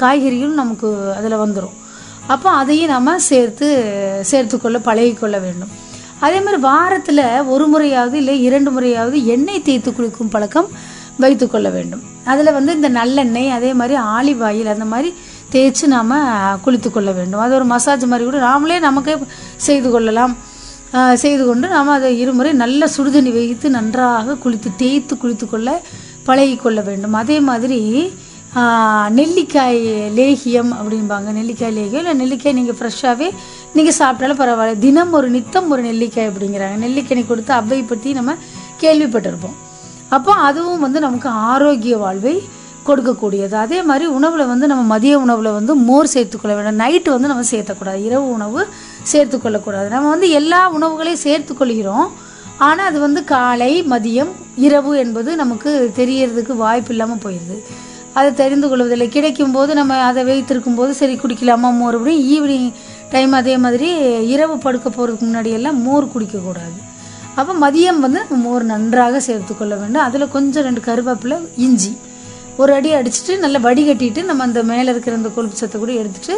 காய்கறிகளும் 0.03 0.59
நமக்கு 0.61 0.89
அதில் 1.17 1.43
வந்துடும் 1.45 1.77
அப்போ 2.27 2.51
அதையும் 2.51 2.91
நம்ம 2.91 3.19
சேர்த்து 3.19 3.69
சேர்த்துக்கொள்ள 4.31 4.79
பழகிக்கொள்ள 4.79 5.37
வேண்டும். 5.41 5.69
அதே 6.19 6.39
மாதிரி 6.41 6.57
வாரத்தில் 6.57 7.25
ஒரு 7.43 7.67
முறையாவது 7.67 8.17
இல்லை 8.17 8.43
இரண்டு 8.43 8.71
முறையாவது 8.71 9.27
எண்ணெய் 9.27 9.63
தேய்த்து 9.63 9.93
குளிக்கும் 9.93 10.29
பழக்கம் 10.29 10.69
வைத்துக்கொள்ள 11.23 11.69
வேண்டும் 11.77 12.03
அதில் 12.33 12.57
வந்து 12.57 12.73
இந்த 12.79 12.89
நல்லெண்ணெய் 12.99 13.55
அதே 13.57 13.71
மாதிரி 13.81 13.95
ஆலிவ் 14.17 14.43
ஆயில் 14.49 14.73
அந்த 14.75 14.87
மாதிரி 14.93 15.11
தேய்ச்சி 15.53 15.87
நாம் 15.95 16.13
குளித்து 16.65 16.89
கொள்ள 16.91 17.11
வேண்டும் 17.19 17.43
அது 17.45 17.55
ஒரு 17.59 17.67
மசாஜ் 17.73 18.05
மாதிரி 18.13 18.27
கூட 18.29 18.39
நாமளே 18.49 18.77
நமக்கே 18.87 19.15
செய்து 19.67 19.89
கொள்ளலாம். 19.95 20.35
செய்து 21.23 21.43
கொண்டு 21.49 21.67
நாம் 21.75 21.91
அதை 21.97 22.09
இருமுறை 22.23 22.51
நல்ல 22.63 22.89
சுடுதண்ணி 22.95 23.31
வைத்து 23.37 23.67
நன்றாக 23.77 24.37
குளித்து 24.45 24.71
தேய்த்து 24.83 25.15
குளித்து 25.23 25.47
கொள்ள 25.53 25.69
பழகி 26.29 26.57
கொள்ள 26.65 26.81
வேண்டும். 26.89 27.17
அதே 27.23 27.39
மாதிரி 27.49 27.81
நெல்லிக்காய் 29.19 29.79
லேகியம் 30.19 30.73
அப்படிம்பாங்க. 30.79 31.29
நெல்லிக்காய் 31.39 31.77
லேகியம் 31.79 32.03
இல்லை 32.03 32.15
நெல்லிக்காய் 32.23 32.57
நீங்கள் 32.59 32.79
ஃப்ரெஷ்ஷாகவே 32.79 33.29
நீங்கள் 33.77 33.99
சாப்பிட்டாலும் 34.01 34.41
பரவாயில்ல. 34.43 34.83
தினம் 34.87 35.13
ஒரு 35.19 35.29
நித்தம் 35.37 35.71
ஒரு 35.75 35.85
நெல்லிக்காய் 35.89 36.31
அப்படிங்கிறாங்க. 36.31 36.79
நெல்லிக்கனி 36.85 37.23
கொடுத்து 37.31 37.53
அவ்வை 37.59 37.81
பற்றி 37.93 38.13
நம்ம 38.19 38.35
கேள்விப்பட்டிருப்போம். 38.83 39.57
அப்போ 40.17 40.33
அதுவும் 40.49 40.83
வந்து 40.87 40.99
நமக்கு 41.07 41.29
ஆரோக்கிய 41.51 41.97
வாழ்வை 42.05 42.35
கொடுக்கக்கூடியது. 42.87 43.55
அதே 43.65 43.79
மாதிரி 43.89 44.07
உணவில் 44.17 44.51
வந்து 44.51 44.67
நம்ம 44.71 44.85
மதிய 44.95 45.15
உணவில் 45.25 45.57
வந்து 45.59 45.73
மோர் 45.89 46.13
சேர்த்துக்கொள்ள 46.15 46.55
வேண்டும். 46.57 46.81
நைட்டு 46.83 47.11
வந்து 47.15 47.31
நம்ம 47.33 47.45
சேர்த்தக்கூடாது. 47.53 48.01
இரவு 48.09 48.27
உணவு 48.37 48.61
சேர்த்துக்கொள்ளக்கூடாது. 49.13 49.89
நம்ம 49.95 50.11
வந்து 50.15 50.29
எல்லா 50.41 50.61
உணவுகளையும் 50.79 51.25
சேர்த்துக்கொள்கிறோம். 51.27 52.09
ஆனால் 52.67 52.89
அது 52.91 52.99
வந்து 53.07 53.21
காலை 53.35 53.73
மதியம் 53.93 54.33
இரவு 54.67 54.93
என்பது 55.05 55.31
நமக்கு 55.43 55.71
தெரியறதுக்கு 56.01 56.55
வாய்ப்பு 56.65 56.93
இல்லாமல் 56.95 57.23
போயிடுது 57.25 57.57
அதை 58.19 58.31
தெரிந்து 58.41 58.67
கொள்வதில்லை. 58.71 59.09
கிடைக்கும் 59.17 59.55
போது 59.57 59.73
நம்ம 59.81 60.01
அதை 60.11 60.23
வைத்திருக்கும் 60.31 60.79
போது 60.81 60.93
சரி 61.01 61.15
குடிக்கலாமா 61.23 61.69
மோர் 61.81 61.97
அப்படின்னு 61.99 62.25
ஈவினிங் 62.35 62.71
டைம் 63.15 63.33
அதே 63.39 63.55
மாதிரி 63.65 63.89
இரவு 64.35 64.57
படுக்க 64.65 64.89
போகிறதுக்கு 64.89 65.29
முன்னாடியெல்லாம் 65.29 65.79
மோர் 65.87 66.13
குடிக்கக்கூடாது. 66.15 66.79
அப்போ 67.41 67.53
மதியம் 67.65 68.01
வந்து 68.05 68.21
நம்ம 68.31 68.41
மோர் 68.47 68.65
நன்றாக 68.73 69.21
சேர்த்து 69.27 69.53
கொள்ள 69.57 69.75
வேண்டும். 69.81 70.05
அதில் 70.07 70.33
கொஞ்சம் 70.37 70.65
ரெண்டு 70.69 70.81
கருவேப்பிலை 70.89 71.39
இஞ்சி 71.67 71.93
ஒரு 72.63 72.73
அடி 72.79 72.91
அடிச்சுட்டு 72.99 73.35
நல்லா 73.45 73.59
வடிகட்டிட்டு 73.67 74.23
நம்ம 74.31 74.43
அந்த 74.49 74.63
மேலே 74.71 74.89
இருக்கிற 74.93 75.17
அந்த 75.17 75.31
கொழுப்பு 75.37 75.57
சத்தை 75.61 75.79
கூட 75.81 75.93
எடுத்துட்டு 76.01 76.35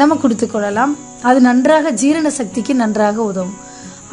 நம்ம 0.00 0.16
குடித்து 0.22 0.46
கொள்ளலாம். 0.46 0.92
அது 1.28 1.38
நன்றாக 1.48 1.92
ஜீரண 2.02 2.28
சக்திக்கு 2.40 2.74
நன்றாக 2.82 3.22
உதவும். 3.30 3.56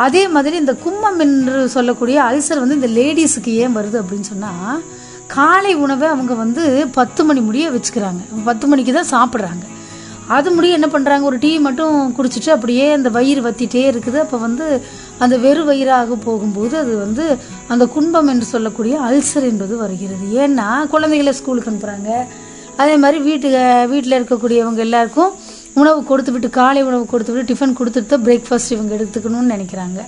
அதே 0.05 0.23
மாதிரி 0.33 0.55
இந்த 0.63 0.73
கும்மம் 0.83 1.19
என்று 1.25 1.61
சொல்லக்கூடிய 1.75 2.17
அல்சர் 2.29 2.61
வந்து 2.63 2.77
இந்த 2.79 2.89
லேடிஸுக்கு 2.99 3.53
ஏன் 3.63 3.77
வருது 3.77 3.97
அப்படின்னு 4.01 4.29
சொன்னால் 4.31 4.83
காலை 5.37 5.73
உணவை 5.85 6.07
அவங்க 6.13 6.33
வந்து 6.33 6.63
பத்து 6.99 7.21
மணி 7.29 7.41
முடிய 7.47 7.65
வச்சுக்கிறாங்க. 7.73 8.21
பத்து 8.49 8.67
மணிக்கு 8.67 8.93
தான் 8.99 9.11
சாப்பிட்றாங்க. 9.15 9.65
அது 10.35 10.49
முடிய 10.55 10.77
என்ன 10.77 10.87
பண்ணுறாங்க 10.93 11.25
ஒரு 11.29 11.37
டீ 11.43 11.51
மட்டும் 11.67 11.95
குடிச்சிட்டு 12.17 12.51
அப்படியே 12.55 12.85
அந்த 12.97 13.09
வயிறு 13.17 13.41
வத்திட்டே 13.45 13.83
இருக்குது. 13.91 14.17
அப்போ 14.25 14.37
வந்து 14.45 14.65
அந்த 15.23 15.35
வெறு 15.45 15.63
வயிறாக 15.69 16.17
போகும்போது 16.27 16.75
அது 16.81 16.93
வந்து 17.05 17.25
அந்த 17.73 17.85
குன்பம் 17.95 18.29
என்று 18.33 18.47
சொல்லக்கூடிய 18.53 18.95
அல்சர் 19.07 19.49
என்பது 19.51 19.73
வருகிறது. 19.83 20.25
ஏன்னா 20.43 20.67
குழந்தைகளை 20.93 21.33
ஸ்கூலுக்கு 21.39 21.71
அனுப்புகிறாங்க 21.71 22.11
அதே 22.83 22.95
மாதிரி 23.03 23.19
வீட்டு 23.29 23.47
வீட்டில் 23.93 24.17
இருக்கக்கூடியவங்க 24.19 24.81
எல்லாருக்கும் 24.87 25.31
உணவு 25.81 25.99
கொடுத்து 26.11 26.31
விட்டு 26.35 26.49
காலை 26.59 26.81
உணவு 26.89 27.03
கொடுத்து 27.11 27.33
விட்டு 27.33 27.49
டிஃபன் 27.51 27.77
கொடுத்துட்டு 27.79 28.11
தான் 28.13 28.25
பிரேக்ஃபாஸ்ட் 28.27 28.73
இவங்க 28.75 28.93
எடுத்துக்கணும்னு 28.99 29.53
நினைக்கிறாங்க. 29.55 29.99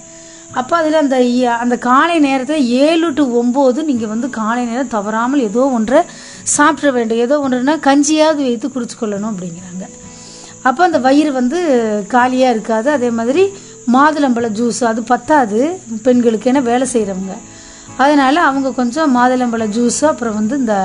அப்போ 0.60 0.74
அதில் 0.82 1.02
அந்த 1.02 1.18
அந்த 1.64 1.76
காலை 1.90 2.16
நேரத்தில் 2.28 2.64
ஏழு 2.86 3.10
டு 3.18 3.24
ஒம்பது 3.42 3.82
நீங்கள் 3.90 4.12
வந்து 4.14 4.28
காலை 4.40 4.64
நேரம் 4.72 4.94
தவறாமல் 4.96 5.46
ஏதோ 5.50 5.64
ஒன்றை 5.78 6.00
சாப்பிட 6.56 6.88
வேண்டும். 6.98 7.22
ஏதோ 7.26 7.36
ஒன்றுனா 7.46 7.76
கஞ்சியாவது 7.90 8.42
வைத்து 8.48 8.70
குடிச்சு 8.76 8.98
கொள்ளணும் 9.02 9.32
அப்படிங்கிறாங்க. 9.34 9.86
அப்போ 10.68 10.82
அந்த 10.88 11.00
வயிறு 11.06 11.32
வந்து 11.40 11.60
காலியாக 12.14 12.54
இருக்காது. 12.56 12.90
அதே 12.98 13.10
மாதிரி 13.20 13.44
மாதுளம்பழ 13.96 14.48
ஜூஸ் 14.60 14.82
அது 14.90 15.02
பத்தாது 15.14 15.60
பெண்களுக்கு 16.06 16.50
ஏன்னா 16.52 16.62
வேலை 16.72 16.86
செய்கிறவங்க 16.94 17.36
அதனால் 18.04 18.40
அவங்க 18.50 18.70
கொஞ்சம் 18.80 19.10
மாதுளம்பழ 19.18 19.66
ஜூஸ் 19.78 20.02
அப்புறம் 20.12 20.38
வந்து 20.40 20.56
இந்த 20.62 20.76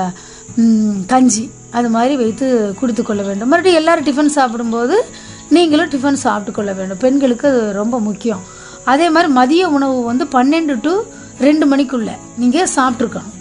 கஞ்சி 1.13 1.45
அது 1.77 1.87
மாதிரி 1.95 2.13
வைத்து 2.23 2.45
குடித்து 2.79 3.03
கொள்ள 3.03 3.21
வேண்டும். 3.27 3.49
மறுபடியும் 3.51 3.79
எல்லோரும் 3.81 4.07
டிஃபன் 4.09 4.35
சாப்பிடும்போது 4.37 4.97
நீங்களும் 5.55 5.91
டிஃபன் 5.93 6.23
சாப்பிட்டு 6.25 6.51
கொள்ள 6.57 6.71
வேண்டும். 6.79 7.01
பெண்களுக்கு 7.05 7.47
அது 7.51 7.61
ரொம்ப 7.81 7.95
முக்கியம். 8.07 8.43
அதே 8.91 9.07
மாதிரி 9.15 9.29
மதிய 9.39 9.63
உணவு 9.77 9.95
வந்து 10.09 10.25
பன்னெண்டு 10.35 10.75
டு 10.85 10.93
ரெண்டு 11.47 11.65
மணிக்குள்ளே 11.71 12.15
நீங்கள் 12.41 12.71
சாப்பிட்ருக்கணும் 12.75 13.33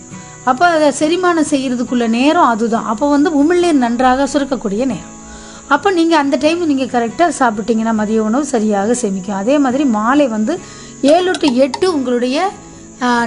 அப்போ 0.51 0.65
அதை 0.77 0.89
செரிமானம் 1.01 1.51
செய்கிறதுக்குள்ள 1.53 2.07
நேரம் 2.19 2.51
அதுதான். 2.53 2.89
அப்போ 2.93 3.05
வந்து 3.17 3.31
உமிழ்நீர் 3.41 3.85
நன்றாக 3.85 4.27
சுரக்கக்கூடிய 4.33 4.83
நேரம். 4.95 5.13
அப்போ 5.75 5.89
நீங்கள் 5.99 6.21
அந்த 6.23 6.37
டைம் 6.45 6.61
நீங்கள் 6.73 6.93
கரெக்டாக 6.95 7.31
சாப்பிட்டீங்கன்னா 7.41 7.95
மதிய 8.01 8.21
உணவு 8.29 8.45
சரியாக 8.55 8.95
சேமிக்கும். 9.03 9.39
அதே 9.43 9.55
மாதிரி 9.65 9.85
மாலை 9.97 10.27
வந்து 10.37 10.55
ஏழு 11.15 11.33
டு 11.43 11.49
எட்டு 11.65 11.87
உங்களுடைய 11.97 12.37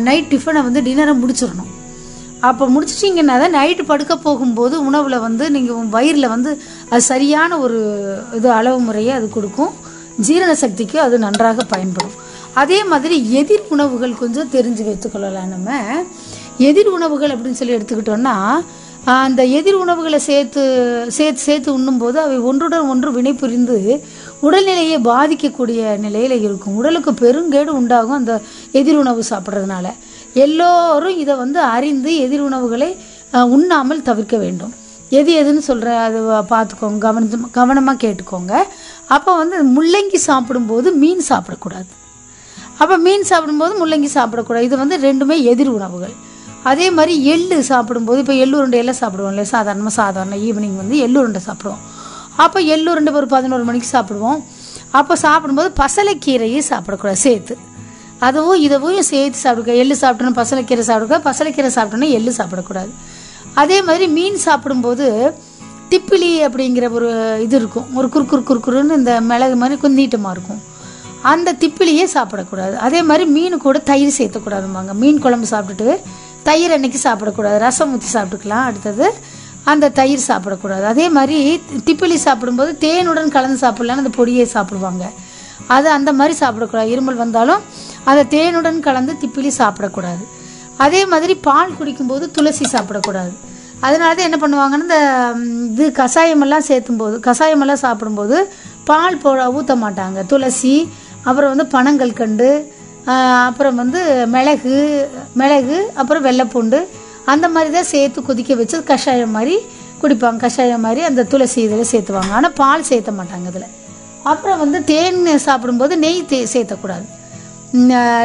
நைட் 0.08 0.32
டிஃபனை 0.34 0.62
வந்து 0.68 0.82
டின்னரை 0.88 1.14
முடிச்சிடணும். 1.24 1.74
அப்போ 2.50 2.66
முடிச்சிட்டிங்கன்னா 2.76 3.36
தான் 3.42 3.56
நைட்டு 3.58 3.84
படுக்க 3.92 4.14
போகும்போது 4.26 4.76
உணவில் 4.90 5.24
வந்து 5.28 5.46
நீங்கள் 5.56 5.92
வயிறில் 5.96 6.32
வந்து 6.34 6.52
அது 6.92 7.04
சரியான 7.12 7.60
ஒரு 7.66 7.80
இது 8.38 8.50
அளவு 8.60 8.80
முறையை 8.88 9.14
அது 9.20 9.28
கொடுக்கும். 9.38 9.74
ஜீரண 10.28 10.52
சக்திக்கு 10.64 10.98
அது 11.06 11.16
நன்றாக 11.26 11.66
பயன்படும். 11.74 12.16
அதே 12.62 12.80
மாதிரி 12.92 13.16
எதிர் 13.40 13.68
உணவுகள் 13.76 14.20
கொஞ்சம் 14.22 14.52
தெரிஞ்சு 14.56 14.84
வைத்துக்கொள்ளலாம் 14.88 15.52
நம்ம. 15.56 15.70
எதிர் 16.70 16.90
உணவுகள் 16.98 17.34
அப்படின்னு 17.34 17.60
சொல்லி 17.60 17.76
எடுத்துக்கிட்டோன்னா 17.78 18.36
அந்த 19.12 19.42
எதிர் 19.58 19.78
உணவுகளை 19.84 20.20
சேர்த்து 20.28 20.62
சேர்த்து 21.18 21.42
சேர்த்து 21.48 21.70
உண்ணும்போது 21.78 22.18
அவை 22.24 22.38
ஒன்றுடன் 22.50 22.90
ஒன்று 22.94 23.10
வினை 23.18 23.34
புரிந்து 23.34 23.78
உடல்நிலையை 24.48 24.98
பாதிக்கக்கூடிய 25.08 25.98
நிலையில் 26.06 26.36
இருக்கும். 26.48 26.76
உடலுக்கு 26.80 27.12
பெருங்கேடு 27.22 27.72
உண்டாகும் 27.80 28.18
அந்த 28.20 28.34
எதிர் 28.80 29.00
உணவு 29.04 29.24
சாப்பிட்றதுனால. 29.32 29.88
எல்லோரும் 30.46 31.18
இதை 31.24 31.36
வந்து 31.44 31.60
அறிந்து 31.76 32.12
எதிர் 32.26 32.46
உணவுகளை 32.50 32.90
உண்ணாமல் 33.56 34.06
தவிர்க்க 34.10 34.38
வேண்டும். 34.38 34.74
எது 35.20 35.30
எதுன்னு 35.42 35.64
சொல்கிற 35.70 35.90
அது 36.08 36.20
பார்த்துக்கோங்க. 36.54 37.00
கவனம் 37.08 37.52
கவனமாக 37.60 38.02
கேட்டுக்கோங்க. 38.06 38.54
அப்போ 39.16 39.32
வந்து 39.42 39.58
முள்ளங்கி 39.76 40.20
சாப்பிடும்போது 40.30 40.88
மீன் 41.04 41.30
சாப்பிடக்கூடாது. 41.30 41.90
அப்போ 42.82 42.98
மீன் 43.06 43.30
சாப்பிடும்போது 43.32 43.74
முள்ளங்கி 43.82 44.10
சாப்பிடக்கூடாது. 44.18 44.68
இது 44.70 44.78
வந்து 44.84 44.98
ரெண்டுமே 45.08 45.38
எதிர் 45.54 45.76
உணவுகள். 45.78 46.16
அதே 46.64 46.92
மாதிரி 46.92 47.26
எள்ளு 47.26 47.64
சாப்பிடும்போது 47.64 48.20
இப்போ 48.20 48.34
எள்ளு 48.34 48.58
உருண்டை 48.58 48.80
எல்லாம் 48.80 49.00
சாப்பிடுவோம் 49.00 49.28
இல்லையா? 49.28 49.44
சாதாரணமாக 49.44 49.96
சாதாரண 49.96 50.36
ஈவினிங் 50.36 50.76
வந்து 50.76 50.98
எள்ளு 50.98 51.20
உருண்டை 51.20 51.42
சாப்பிடுவோம். 51.48 51.82
அப்போ 52.36 52.60
எள்ளு 52.60 52.92
உருண்டை 52.92 53.14
ஒரு 53.14 53.28
பதினோரு 53.28 53.64
மணிக்கு 53.64 54.00
சாப்பிடுவோம். 54.00 54.44
அப்போ 54.92 55.16
சாப்பிடும்போது 55.16 55.74
பசலைக்கீரையும் 55.84 56.70
சாப்பிடக்கூடாது 56.70 57.12
சேர்த்து. 57.12 57.58
அதுவும் 58.20 58.60
இதுவும் 58.60 59.02
சேர்த்து 59.02 59.40
சாப்பிடுக்க 59.40 59.74
எள்ளு 59.74 59.96
சாப்பிட்டோன்னா 60.02 60.42
பசலைக்கீரை 60.42 60.80
சாப்பிடுக்க 60.80 61.32
பசலைக்கீரை 61.32 61.72
சாப்பிட்டோன்னா 61.76 62.10
எள்ளு 62.10 62.34
சாப்பிடக்கூடாது. 62.38 62.90
அதே 63.54 63.82
மாதிரி 63.82 64.08
மீன் 64.08 64.38
சாப்பிடும்போது 64.38 65.34
திப்பிலி 65.90 66.32
அப்படிங்கிற 66.48 66.92
ஒரு 66.92 67.40
இது 67.42 67.56
இருக்கும். 67.58 67.96
ஒரு 67.96 68.08
குறுக்குறு 68.08 68.44
குறுக்குறுன்னு 68.50 68.98
இந்த 68.98 69.22
மிளகு 69.22 69.56
மாதிரி 69.56 69.80
கொஞ்சம் 69.82 70.04
நீட்டமாக 70.04 70.32
இருக்கும். 70.32 70.62
அந்த 71.22 71.54
திப்பிலியே 71.54 72.08
சாப்பிடக்கூடாது. 72.14 72.76
அதே 72.76 73.02
மாதிரி 73.02 73.30
மீன் 73.30 73.58
கூட 73.58 73.78
தயிர் 73.80 74.18
சேர்த்தக்கூடாதும்பாங்க. 74.18 74.94
மீன் 74.94 75.22
குழம்பு 75.22 75.48
சாப்பிட்டுட்டு 75.52 76.00
தயிர் 76.50 76.76
அன்னைக்கு 76.78 77.00
சாப்பிடக்கூடாது. 77.08 77.58
ரசம் 77.68 77.92
ஊற்றி 77.96 78.10
சாப்பிட்டுக்கலாம். 78.16 78.68
அடுத்தது 78.70 79.08
அந்த 79.72 79.92
தயிர் 80.00 80.28
சாப்பிடக்கூடாது. 80.30 80.86
அதே 80.92 81.06
மாதிரி 81.18 81.38
திப்பிலி 81.88 82.18
சாப்பிடும்போது 82.28 82.72
தேனுடன் 82.86 83.36
கலந்து 83.36 83.60
சாப்பிட்லான்னு 83.66 84.04
அந்த 84.04 84.14
பொடியை 84.20 84.46
சாப்பிடுவாங்க. 84.56 85.06
அது 85.76 85.88
அந்த 85.98 86.12
மாதிரி 86.20 86.36
சாப்பிடக்கூடாது. 86.44 86.90
இருமல் 86.96 87.22
வந்தாலும் 87.24 87.64
அந்த 88.10 88.22
தேனுடன் 88.36 88.80
கலந்து 88.88 89.14
திப்பிலி 89.24 89.52
சாப்பிடக்கூடாது. 89.62 90.24
அதே 90.86 91.02
மாதிரி 91.12 91.34
பால் 91.48 91.78
குடிக்கும்போது 91.80 92.26
துளசி 92.36 92.66
சாப்பிடக்கூடாது. 92.74 93.34
அதனால 93.88 94.12
தான் 94.18 94.28
என்ன 94.30 94.38
பண்ணுவாங்கன்னா 94.44 94.86
இந்த 94.86 95.00
இது 95.74 95.86
கஷாயமெல்லாம் 96.00 96.66
சேர்த்தும் 96.70 97.02
போது 97.02 97.16
கஷாயமெல்லாம் 97.28 97.84
சாப்பிடும்போது 97.84 98.38
பால் 98.90 99.22
போ 99.24 99.32
ஊற்ற 99.58 99.76
மாட்டாங்க. 99.86 100.20
துளசி 100.32 100.74
அப்புறம் 101.28 101.52
வந்து 101.54 101.66
பனங்கள் 101.76 102.20
கண்டு 102.22 102.50
அப்புறம் 103.48 103.78
வந்து 103.82 104.02
மிளகு 104.36 104.78
மிளகு 105.42 105.78
அப்புறம் 106.02 106.26
வெள்ளைப்பூண்டு 106.28 106.80
அந்த 107.34 107.46
மாதிரி 107.54 107.70
தான் 107.76 107.92
சேர்த்து 107.94 108.20
கொதிக்க 108.28 108.56
வச்சு 108.60 108.78
கஷாயம் 108.90 109.36
மாதிரி 109.38 109.56
குடிப்பாங்க. 110.02 110.40
கஷாயம் 110.46 110.84
மாதிரி 110.86 111.02
அந்த 111.10 111.22
துளசி 111.32 111.60
இதில் 111.68 111.90
சேர்த்துவாங்க. 111.92 112.32
ஆனால் 112.38 112.56
பால் 112.62 112.88
சேர்த்த 112.90 113.12
மாட்டாங்க 113.20 113.48
இதில். 113.52 113.68
அப்புறம் 114.32 114.62
வந்து 114.64 114.80
தேன் 114.92 115.20
சாப்பிடும்போது 115.48 115.94
நெய் 116.06 116.22
தே 116.32 116.40
சேர்த்தக்கூடாது. 116.54 117.06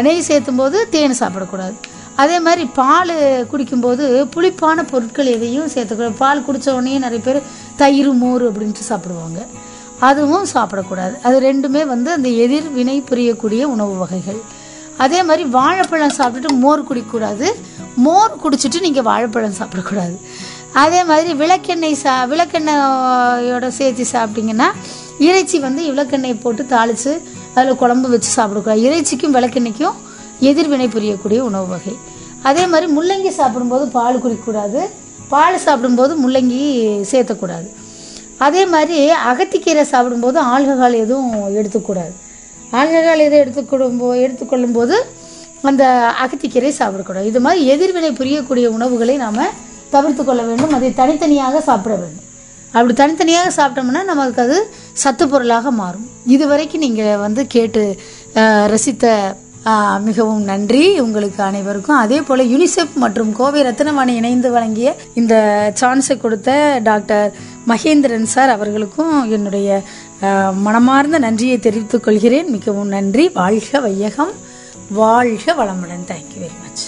நெய் 0.06 0.26
சேர்த்தும் 0.28 0.60
போது 0.62 0.78
தேன் 0.94 1.20
சாப்பிடக்கூடாது. 1.20 1.76
அதே 2.22 2.36
மாதிரி 2.46 2.64
பால் 2.80 3.12
குடிக்கும்போது 3.52 4.04
புளிப்பான 4.34 4.84
பொருட்கள் 4.90 5.30
எதையும் 5.36 5.70
சேர்த்துக்கூடாது. 5.74 6.16
பால் 6.24 6.44
குடித்தோடனே 6.46 6.96
நிறைய 7.04 7.20
பேர் 7.28 7.40
தயிர் 7.82 8.12
மோர் 8.22 8.44
அப்படின்ட்டு 8.50 8.90
சாப்பிடுவாங்க. 8.90 9.40
அதுவும் 10.08 10.46
சாப்பிடக்கூடாது. 10.54 11.14
அது 11.26 11.36
ரெண்டுமே 11.48 11.82
வந்து 11.94 12.10
அந்த 12.16 12.28
எதிர் 12.44 12.68
வினை 12.78 12.98
புரியக்கூடிய 13.10 13.62
உணவு 13.74 13.96
வகைகள். 14.02 14.40
அதே 14.98 15.22
மாதிரி 15.22 15.44
வாழைப்பழம் 15.56 16.16
சாப்பிட்டுட்டு 16.18 16.52
மோர் 16.64 16.86
குடிக்கக்கூடாது. 16.88 17.46
மோர் 17.96 18.38
குடிச்சிட்டு 18.42 18.80
நீங்கள் 18.80 19.02
வாழைப்பழம் 19.02 19.58
சாப்பிடக்கூடாது. 19.60 20.16
அதே 20.72 21.04
மாதிரி 21.04 21.32
விளக்கெண்ணெய் 21.34 22.00
சா 22.02 22.26
விளக்கெண்ணெயோட 22.26 23.66
சேர்த்து 23.68 24.04
சாப்பிட்டீங்கன்னா 24.12 24.68
இறைச்சி 25.18 25.58
வந்து 25.58 25.82
விளக்கெண்ணெய் 25.92 26.40
போட்டு 26.42 26.62
தாளித்து 26.70 27.12
அதில் 27.54 27.80
குழம்பு 27.82 28.08
வச்சு 28.08 28.30
சாப்பிடக்கூடாது. 28.36 28.84
இறைச்சிக்கும் 28.88 29.34
விளக்கெண்ணெய்க்கும் 29.34 29.98
எதிர்வினை 30.40 30.88
புரியக்கூடிய 30.94 31.38
உணவு 31.38 31.66
வகை. 31.66 31.96
அதே 32.42 32.66
மாதிரி 32.66 32.92
முள்ளங்கி 32.96 33.28
சாப்பிடும்போது 33.28 33.86
பால் 33.88 34.22
குடிக்கக்கூடாது. 34.24 34.80
பால் 35.28 35.58
சாப்பிடும்போது 35.58 36.14
முள்ளங்கி 36.24 36.64
சேர்த்தக்கூடாது. 37.12 37.68
அதே 38.38 38.66
மாதிரி 38.66 39.10
அகத்திக்கீரை 39.30 39.82
சாப்பிடும்போது 39.82 40.38
ஆல்கஹால் 40.42 41.02
எதுவும் 41.04 41.56
எடுத்துக்கூடாது. 41.58 42.14
ஆல்கஹால் 42.80 43.24
இதை 43.26 43.38
எடுத்துக்கொள்ளும் 43.44 43.98
போ 44.00 44.08
எடுத்துக்கொள்ளும் 44.24 44.76
போது 44.78 44.96
அந்த 45.70 45.84
அகத்திக்கீரை 46.22 46.72
சாப்பிடக்கூடாது. 46.80 47.30
இது 47.32 47.40
மாதிரி 47.44 47.60
எதிர்வினை 47.74 48.10
புரியக்கூடிய 48.20 48.66
உணவுகளை 48.76 49.16
நாம் 49.24 49.40
தவிர்த்து 49.94 50.22
கொள்ள 50.24 50.42
வேண்டும். 50.48 50.74
அதை 50.78 50.90
தனித்தனியாக 51.00 51.60
சாப்பிட 51.68 51.94
வேண்டும். 52.00 52.26
அப்படி 52.76 52.94
தனித்தனியாக 53.00 53.54
சாப்பிட்டோம்னா 53.56 54.02
நமக்கு 54.10 54.42
அது 54.44 54.58
சத்து 55.02 55.24
பொருளாக 55.32 55.70
மாறும். 55.80 56.06
இதுவரைக்கும் 56.34 56.84
நீங்கள் 56.86 57.22
வந்து 57.24 57.42
கேட்டு 57.54 57.84
ரசித்த 58.74 59.06
மிகவும் 60.06 60.42
நன்றி. 60.48 60.84
உங்களுக்கு 61.04 61.40
அனைவருக்கும். 61.42 62.00
அதே 62.04 62.18
போல் 62.28 62.50
யுனிசெஃப் 62.54 62.96
மற்றும் 63.04 63.30
கோவை 63.38 63.60
ரத்னவாணி 63.68 64.14
இணைந்து 64.20 64.48
வழங்கிய 64.54 64.88
இந்த 65.20 65.34
சான்ஸை 65.80 66.16
கொடுத்த 66.24 66.50
டாக்டர் 66.88 67.28
மகேந்திரன் 67.70 68.28
சார் 68.34 68.54
அவர்களுக்கும் 68.56 69.14
என்னுடைய 69.36 69.80
மனமார்ந்த 70.54 71.18
நன்றியை 71.18 71.58
தெரிவித்துக் 71.58 72.02
கொள்கிறேன். 72.02 72.50
மிகவும் 72.50 72.88
நன்றி. 72.88 73.28
வாழ்க 73.28 73.80
வையகம். 73.80 74.32
வாழ்க 74.90 75.54
வளமுடன். 75.54 76.04
தேங்க்யூ 76.08 76.40
வெரி 76.42 76.56
மச் 76.62 76.82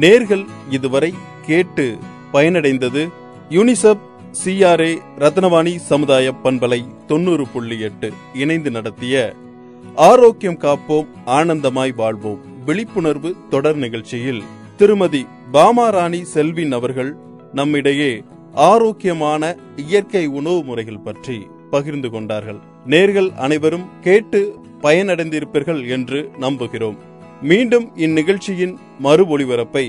நேர்கள் 0.00 0.46
இதுவரை 0.70 1.14
கேட்டு 1.46 1.96
பயனடைந்தது 2.32 3.08
யூனிசெப் 3.50 4.02
சிஆர்ஏ 4.44 4.98
ரத்னவாணி 5.18 5.76
சமுதாய 5.76 6.32
பண்பலை 6.44 6.84
தொண்ணூறு 7.06 7.48
புள்ளி 7.48 7.80
எட்டு 7.80 8.12
இணைந்து 8.34 8.70
நடத்திய 8.70 9.34
ஆரோக்கியம் 9.94 10.58
காப்போம் 10.58 11.08
ஆனந்தமாய் 11.26 11.94
வாழ்வோம் 11.94 12.64
விழிப்புணர்வு 12.64 13.34
தொடர் 13.50 13.76
நிகழ்ச்சியில் 13.76 14.42
திருமதி 14.76 15.26
பாமாராணி 15.52 16.22
செல்வின் 16.22 16.72
அவர்கள் 16.72 17.16
நம்மிடையே 17.52 18.22
ஆரோக்கியமான 18.54 19.56
இயற்கை 19.76 20.26
உணவு 20.26 20.64
முறைகள் 20.64 21.04
பற்றி 21.04 21.46
பகிர்ந்து 21.74 22.08
கொண்டார்கள். 22.10 22.60
நேர்கள் 22.86 23.30
அனைவரும் 23.44 23.86
கேட்டு 24.06 24.40
பயனடைந்திருப்பீர்கள் 24.82 25.82
என்று 25.96 26.20
நம்புகிறோம். 26.40 26.98
மீண்டும் 27.42 27.86
இந்நிகழ்ச்சியின் 28.04 28.74
மறு 28.98 29.24
ஒளிபரப்பை 29.32 29.86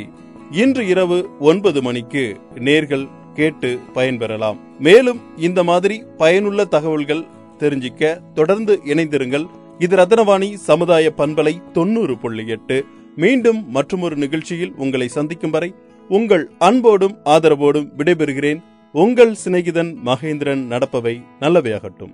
இன்று 0.61 0.83
இரவு 0.93 1.17
ஒன்பது 1.39 1.81
மணிக்கு 1.81 2.23
நேர்கள் 2.67 3.05
கேட்டு 3.33 3.69
பயன்பெறலாம். 3.95 4.57
மேலும் 4.79 5.19
இந்த 5.47 5.59
மாதிரி 5.63 5.95
பயனுள்ள 6.17 6.65
தகவல்கள் 6.75 7.23
தெரிஞ்சிக்க 7.59 8.11
தொடர்ந்து 8.33 8.73
இணைந்திருங்கள். 8.93 9.45
இது 9.79 9.95
ரத்னவாணி 9.95 10.49
சமுதாய 10.69 11.05
பண்பலை 11.17 11.53
தொண்ணூறு 11.71 12.15
புள்ளி 12.17 12.45
எட்டு. 12.55 12.77
மீண்டும் 13.15 13.59
மற்றொரு 13.69 14.15
நிகழ்ச்சியில் 14.15 14.75
உங்களை 14.83 15.07
சந்திக்கும் 15.07 15.55
வரை 15.55 15.69
உங்கள் 16.09 16.45
அன்போடும் 16.59 17.17
ஆதரவோடும் 17.25 17.89
விடைபெறுகிறேன். 17.97 18.61
உங்கள் 18.93 19.31
சிநேகிதன் 19.45 19.95
மகேந்திரன் 20.05 20.63
நடப்பவை 20.71 21.13
நல்லவையாகட்டும். 21.39 22.11